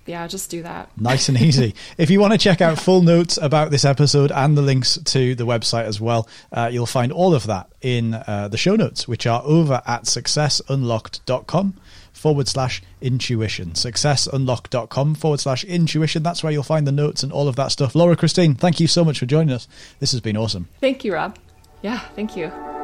yeah, 0.05 0.27
just 0.27 0.49
do 0.49 0.63
that. 0.63 0.89
Nice 0.99 1.29
and 1.29 1.39
easy. 1.39 1.73
if 1.97 2.09
you 2.09 2.19
want 2.19 2.33
to 2.33 2.39
check 2.39 2.61
out 2.61 2.79
full 2.79 3.01
notes 3.01 3.37
about 3.41 3.71
this 3.71 3.85
episode 3.85 4.31
and 4.31 4.57
the 4.57 4.61
links 4.61 4.97
to 5.05 5.35
the 5.35 5.45
website 5.45 5.85
as 5.85 5.99
well, 5.99 6.27
uh, 6.51 6.69
you'll 6.71 6.85
find 6.85 7.11
all 7.11 7.33
of 7.33 7.47
that 7.47 7.67
in 7.81 8.13
uh, 8.13 8.47
the 8.49 8.57
show 8.57 8.75
notes, 8.75 9.07
which 9.07 9.25
are 9.25 9.41
over 9.43 9.81
at 9.85 10.03
successunlocked.com 10.03 11.75
forward 12.13 12.47
slash 12.47 12.81
intuition. 13.01 13.71
Successunlocked.com 13.71 15.15
forward 15.15 15.39
slash 15.39 15.63
intuition. 15.63 16.23
That's 16.23 16.43
where 16.43 16.51
you'll 16.51 16.63
find 16.63 16.87
the 16.87 16.91
notes 16.91 17.23
and 17.23 17.31
all 17.31 17.47
of 17.47 17.55
that 17.55 17.71
stuff. 17.71 17.95
Laura 17.95 18.15
Christine, 18.15 18.55
thank 18.55 18.79
you 18.79 18.87
so 18.87 19.03
much 19.03 19.19
for 19.19 19.25
joining 19.25 19.53
us. 19.53 19.67
This 19.99 20.11
has 20.11 20.21
been 20.21 20.37
awesome. 20.37 20.67
Thank 20.81 21.03
you, 21.03 21.13
Rob. 21.13 21.37
Yeah, 21.81 21.99
thank 22.15 22.35
you. 22.35 22.74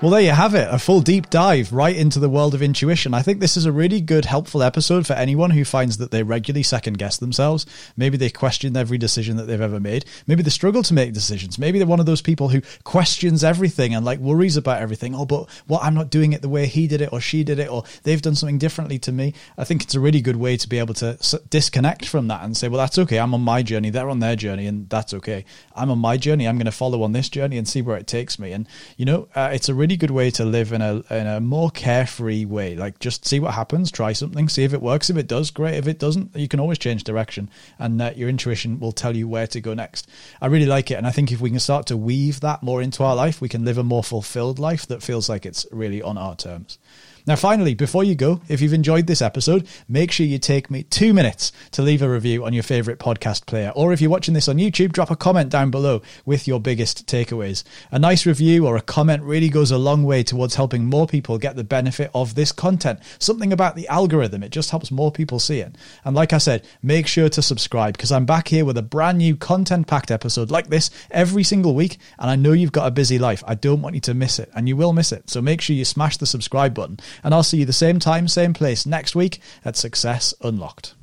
Well, 0.00 0.12
there 0.12 0.20
you 0.20 0.30
have 0.30 0.54
it. 0.54 0.68
A 0.70 0.78
full 0.78 1.00
deep 1.00 1.28
dive 1.28 1.72
right 1.72 1.96
into 1.96 2.20
the 2.20 2.28
world 2.28 2.54
of 2.54 2.62
intuition. 2.62 3.14
I 3.14 3.22
think 3.22 3.40
this 3.40 3.56
is 3.56 3.66
a 3.66 3.72
really 3.72 4.00
good, 4.00 4.26
helpful 4.26 4.62
episode 4.62 5.08
for 5.08 5.14
anyone 5.14 5.50
who 5.50 5.64
finds 5.64 5.96
that 5.96 6.12
they 6.12 6.22
regularly 6.22 6.62
second 6.62 6.98
guess 6.98 7.16
themselves. 7.16 7.66
Maybe 7.96 8.16
they 8.16 8.30
question 8.30 8.76
every 8.76 8.96
decision 8.96 9.36
that 9.38 9.46
they've 9.46 9.60
ever 9.60 9.80
made. 9.80 10.04
Maybe 10.28 10.44
they 10.44 10.50
struggle 10.50 10.84
to 10.84 10.94
make 10.94 11.14
decisions. 11.14 11.58
Maybe 11.58 11.80
they're 11.80 11.88
one 11.88 11.98
of 11.98 12.06
those 12.06 12.22
people 12.22 12.50
who 12.50 12.62
questions 12.84 13.42
everything 13.42 13.92
and 13.92 14.06
like 14.06 14.20
worries 14.20 14.56
about 14.56 14.80
everything. 14.80 15.16
Oh, 15.16 15.26
but 15.26 15.50
what? 15.66 15.82
I'm 15.82 15.94
not 15.94 16.10
doing 16.10 16.32
it 16.32 16.42
the 16.42 16.48
way 16.48 16.66
he 16.66 16.86
did 16.86 17.00
it 17.00 17.12
or 17.12 17.20
she 17.20 17.42
did 17.42 17.58
it 17.58 17.68
or 17.68 17.82
they've 18.04 18.22
done 18.22 18.36
something 18.36 18.58
differently 18.58 19.00
to 19.00 19.10
me. 19.10 19.34
I 19.56 19.64
think 19.64 19.82
it's 19.82 19.96
a 19.96 20.00
really 20.00 20.20
good 20.20 20.36
way 20.36 20.56
to 20.58 20.68
be 20.68 20.78
able 20.78 20.94
to 20.94 21.18
disconnect 21.50 22.06
from 22.06 22.28
that 22.28 22.44
and 22.44 22.56
say, 22.56 22.68
well, 22.68 22.78
that's 22.78 22.98
okay. 22.98 23.18
I'm 23.18 23.34
on 23.34 23.42
my 23.42 23.64
journey. 23.64 23.90
They're 23.90 24.10
on 24.10 24.20
their 24.20 24.36
journey 24.36 24.68
and 24.68 24.88
that's 24.88 25.12
okay. 25.12 25.44
I'm 25.74 25.90
on 25.90 25.98
my 25.98 26.16
journey. 26.16 26.46
I'm 26.46 26.56
going 26.56 26.66
to 26.66 26.72
follow 26.72 27.02
on 27.02 27.10
this 27.10 27.28
journey 27.28 27.58
and 27.58 27.66
see 27.66 27.82
where 27.82 27.96
it 27.96 28.06
takes 28.06 28.38
me. 28.38 28.52
And, 28.52 28.68
you 28.96 29.04
know, 29.04 29.26
uh, 29.34 29.50
it's 29.52 29.68
a 29.68 29.74
really 29.74 29.87
really 29.88 29.96
good 29.96 30.10
way 30.10 30.30
to 30.30 30.44
live 30.44 30.74
in 30.74 30.82
a 30.82 31.02
in 31.10 31.26
a 31.26 31.40
more 31.40 31.70
carefree 31.70 32.44
way. 32.44 32.76
Like 32.76 32.98
just 32.98 33.24
see 33.24 33.40
what 33.40 33.54
happens, 33.54 33.90
try 33.90 34.12
something, 34.12 34.46
see 34.46 34.62
if 34.62 34.74
it 34.74 34.82
works. 34.82 35.08
If 35.08 35.16
it 35.16 35.26
does, 35.26 35.50
great. 35.50 35.76
If 35.76 35.88
it 35.88 35.98
doesn't, 35.98 36.36
you 36.36 36.46
can 36.46 36.60
always 36.60 36.76
change 36.76 37.04
direction, 37.04 37.48
and 37.78 38.02
uh, 38.02 38.12
your 38.14 38.28
intuition 38.28 38.80
will 38.80 38.92
tell 38.92 39.16
you 39.16 39.26
where 39.26 39.46
to 39.46 39.62
go 39.62 39.72
next. 39.72 40.06
I 40.42 40.46
really 40.48 40.66
like 40.66 40.90
it, 40.90 40.96
and 40.96 41.06
I 41.06 41.10
think 41.10 41.32
if 41.32 41.40
we 41.40 41.48
can 41.48 41.58
start 41.58 41.86
to 41.86 41.96
weave 41.96 42.40
that 42.40 42.62
more 42.62 42.82
into 42.82 43.02
our 43.02 43.16
life, 43.16 43.40
we 43.40 43.48
can 43.48 43.64
live 43.64 43.78
a 43.78 43.82
more 43.82 44.04
fulfilled 44.04 44.58
life 44.58 44.86
that 44.88 45.02
feels 45.02 45.30
like 45.30 45.46
it's 45.46 45.66
really 45.72 46.02
on 46.02 46.18
our 46.18 46.36
terms. 46.36 46.78
Now, 47.26 47.36
finally, 47.36 47.74
before 47.74 48.04
you 48.04 48.14
go, 48.14 48.40
if 48.48 48.60
you've 48.60 48.72
enjoyed 48.72 49.06
this 49.06 49.22
episode, 49.22 49.66
make 49.88 50.10
sure 50.10 50.26
you 50.26 50.38
take 50.38 50.70
me 50.70 50.82
two 50.84 51.12
minutes 51.12 51.52
to 51.72 51.82
leave 51.82 52.02
a 52.02 52.08
review 52.08 52.44
on 52.44 52.52
your 52.52 52.62
favorite 52.62 52.98
podcast 52.98 53.46
player. 53.46 53.72
Or 53.74 53.92
if 53.92 54.00
you're 54.00 54.10
watching 54.10 54.34
this 54.34 54.48
on 54.48 54.56
YouTube, 54.56 54.92
drop 54.92 55.10
a 55.10 55.16
comment 55.16 55.50
down 55.50 55.70
below 55.70 56.02
with 56.24 56.48
your 56.48 56.60
biggest 56.60 57.06
takeaways. 57.06 57.64
A 57.90 57.98
nice 57.98 58.26
review 58.26 58.66
or 58.66 58.76
a 58.76 58.82
comment 58.82 59.22
really 59.22 59.48
goes 59.48 59.70
a 59.70 59.78
long 59.78 60.04
way 60.04 60.22
towards 60.22 60.54
helping 60.54 60.84
more 60.84 61.06
people 61.06 61.38
get 61.38 61.56
the 61.56 61.64
benefit 61.64 62.10
of 62.14 62.34
this 62.34 62.52
content. 62.52 63.00
Something 63.18 63.52
about 63.52 63.76
the 63.76 63.88
algorithm, 63.88 64.42
it 64.42 64.50
just 64.50 64.70
helps 64.70 64.90
more 64.90 65.12
people 65.12 65.38
see 65.38 65.60
it. 65.60 65.76
And 66.04 66.14
like 66.14 66.32
I 66.32 66.38
said, 66.38 66.66
make 66.82 67.06
sure 67.06 67.28
to 67.28 67.42
subscribe 67.42 67.96
because 67.96 68.12
I'm 68.12 68.26
back 68.26 68.48
here 68.48 68.64
with 68.64 68.78
a 68.78 68.82
brand 68.82 69.18
new 69.18 69.36
content 69.36 69.86
packed 69.86 70.10
episode 70.10 70.50
like 70.50 70.68
this 70.68 70.90
every 71.10 71.44
single 71.44 71.74
week. 71.74 71.98
And 72.18 72.30
I 72.30 72.36
know 72.36 72.52
you've 72.52 72.72
got 72.72 72.86
a 72.86 72.90
busy 72.90 73.18
life. 73.18 73.44
I 73.46 73.54
don't 73.54 73.82
want 73.82 73.94
you 73.94 74.00
to 74.02 74.14
miss 74.14 74.38
it, 74.38 74.50
and 74.54 74.68
you 74.68 74.76
will 74.76 74.92
miss 74.92 75.12
it. 75.12 75.28
So 75.30 75.40
make 75.40 75.60
sure 75.60 75.76
you 75.76 75.84
smash 75.84 76.16
the 76.16 76.26
subscribe 76.26 76.74
button 76.74 76.98
and 77.22 77.34
I'll 77.34 77.42
see 77.42 77.58
you 77.58 77.64
the 77.64 77.72
same 77.72 77.98
time, 77.98 78.28
same 78.28 78.54
place 78.54 78.86
next 78.86 79.14
week 79.14 79.40
at 79.64 79.76
Success 79.76 80.34
Unlocked. 80.42 80.94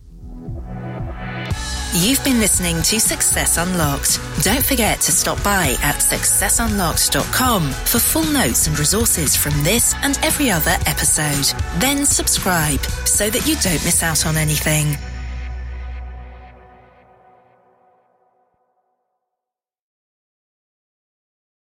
You've 1.98 2.22
been 2.26 2.40
listening 2.42 2.82
to 2.82 3.00
Success 3.00 3.58
Unlocked. 3.58 4.20
Don't 4.44 4.66
forget 4.66 5.00
to 5.00 5.14
stop 5.14 5.42
by 5.44 5.78
at 5.82 5.96
successunlocked.com 5.96 7.72
for 7.72 8.00
full 8.00 8.26
notes 8.34 8.68
and 8.68 8.78
resources 8.78 9.38
from 9.38 9.54
this 9.64 9.96
and 10.04 10.20
every 10.22 10.52
other 10.52 10.76
episode. 10.88 11.58
Then 11.80 12.06
subscribe 12.06 12.82
so 13.06 13.30
that 13.30 13.48
you 13.48 13.56
don't 13.56 13.84
miss 13.86 14.04
out 14.04 14.26
on 14.26 14.36
anything. 14.36 14.98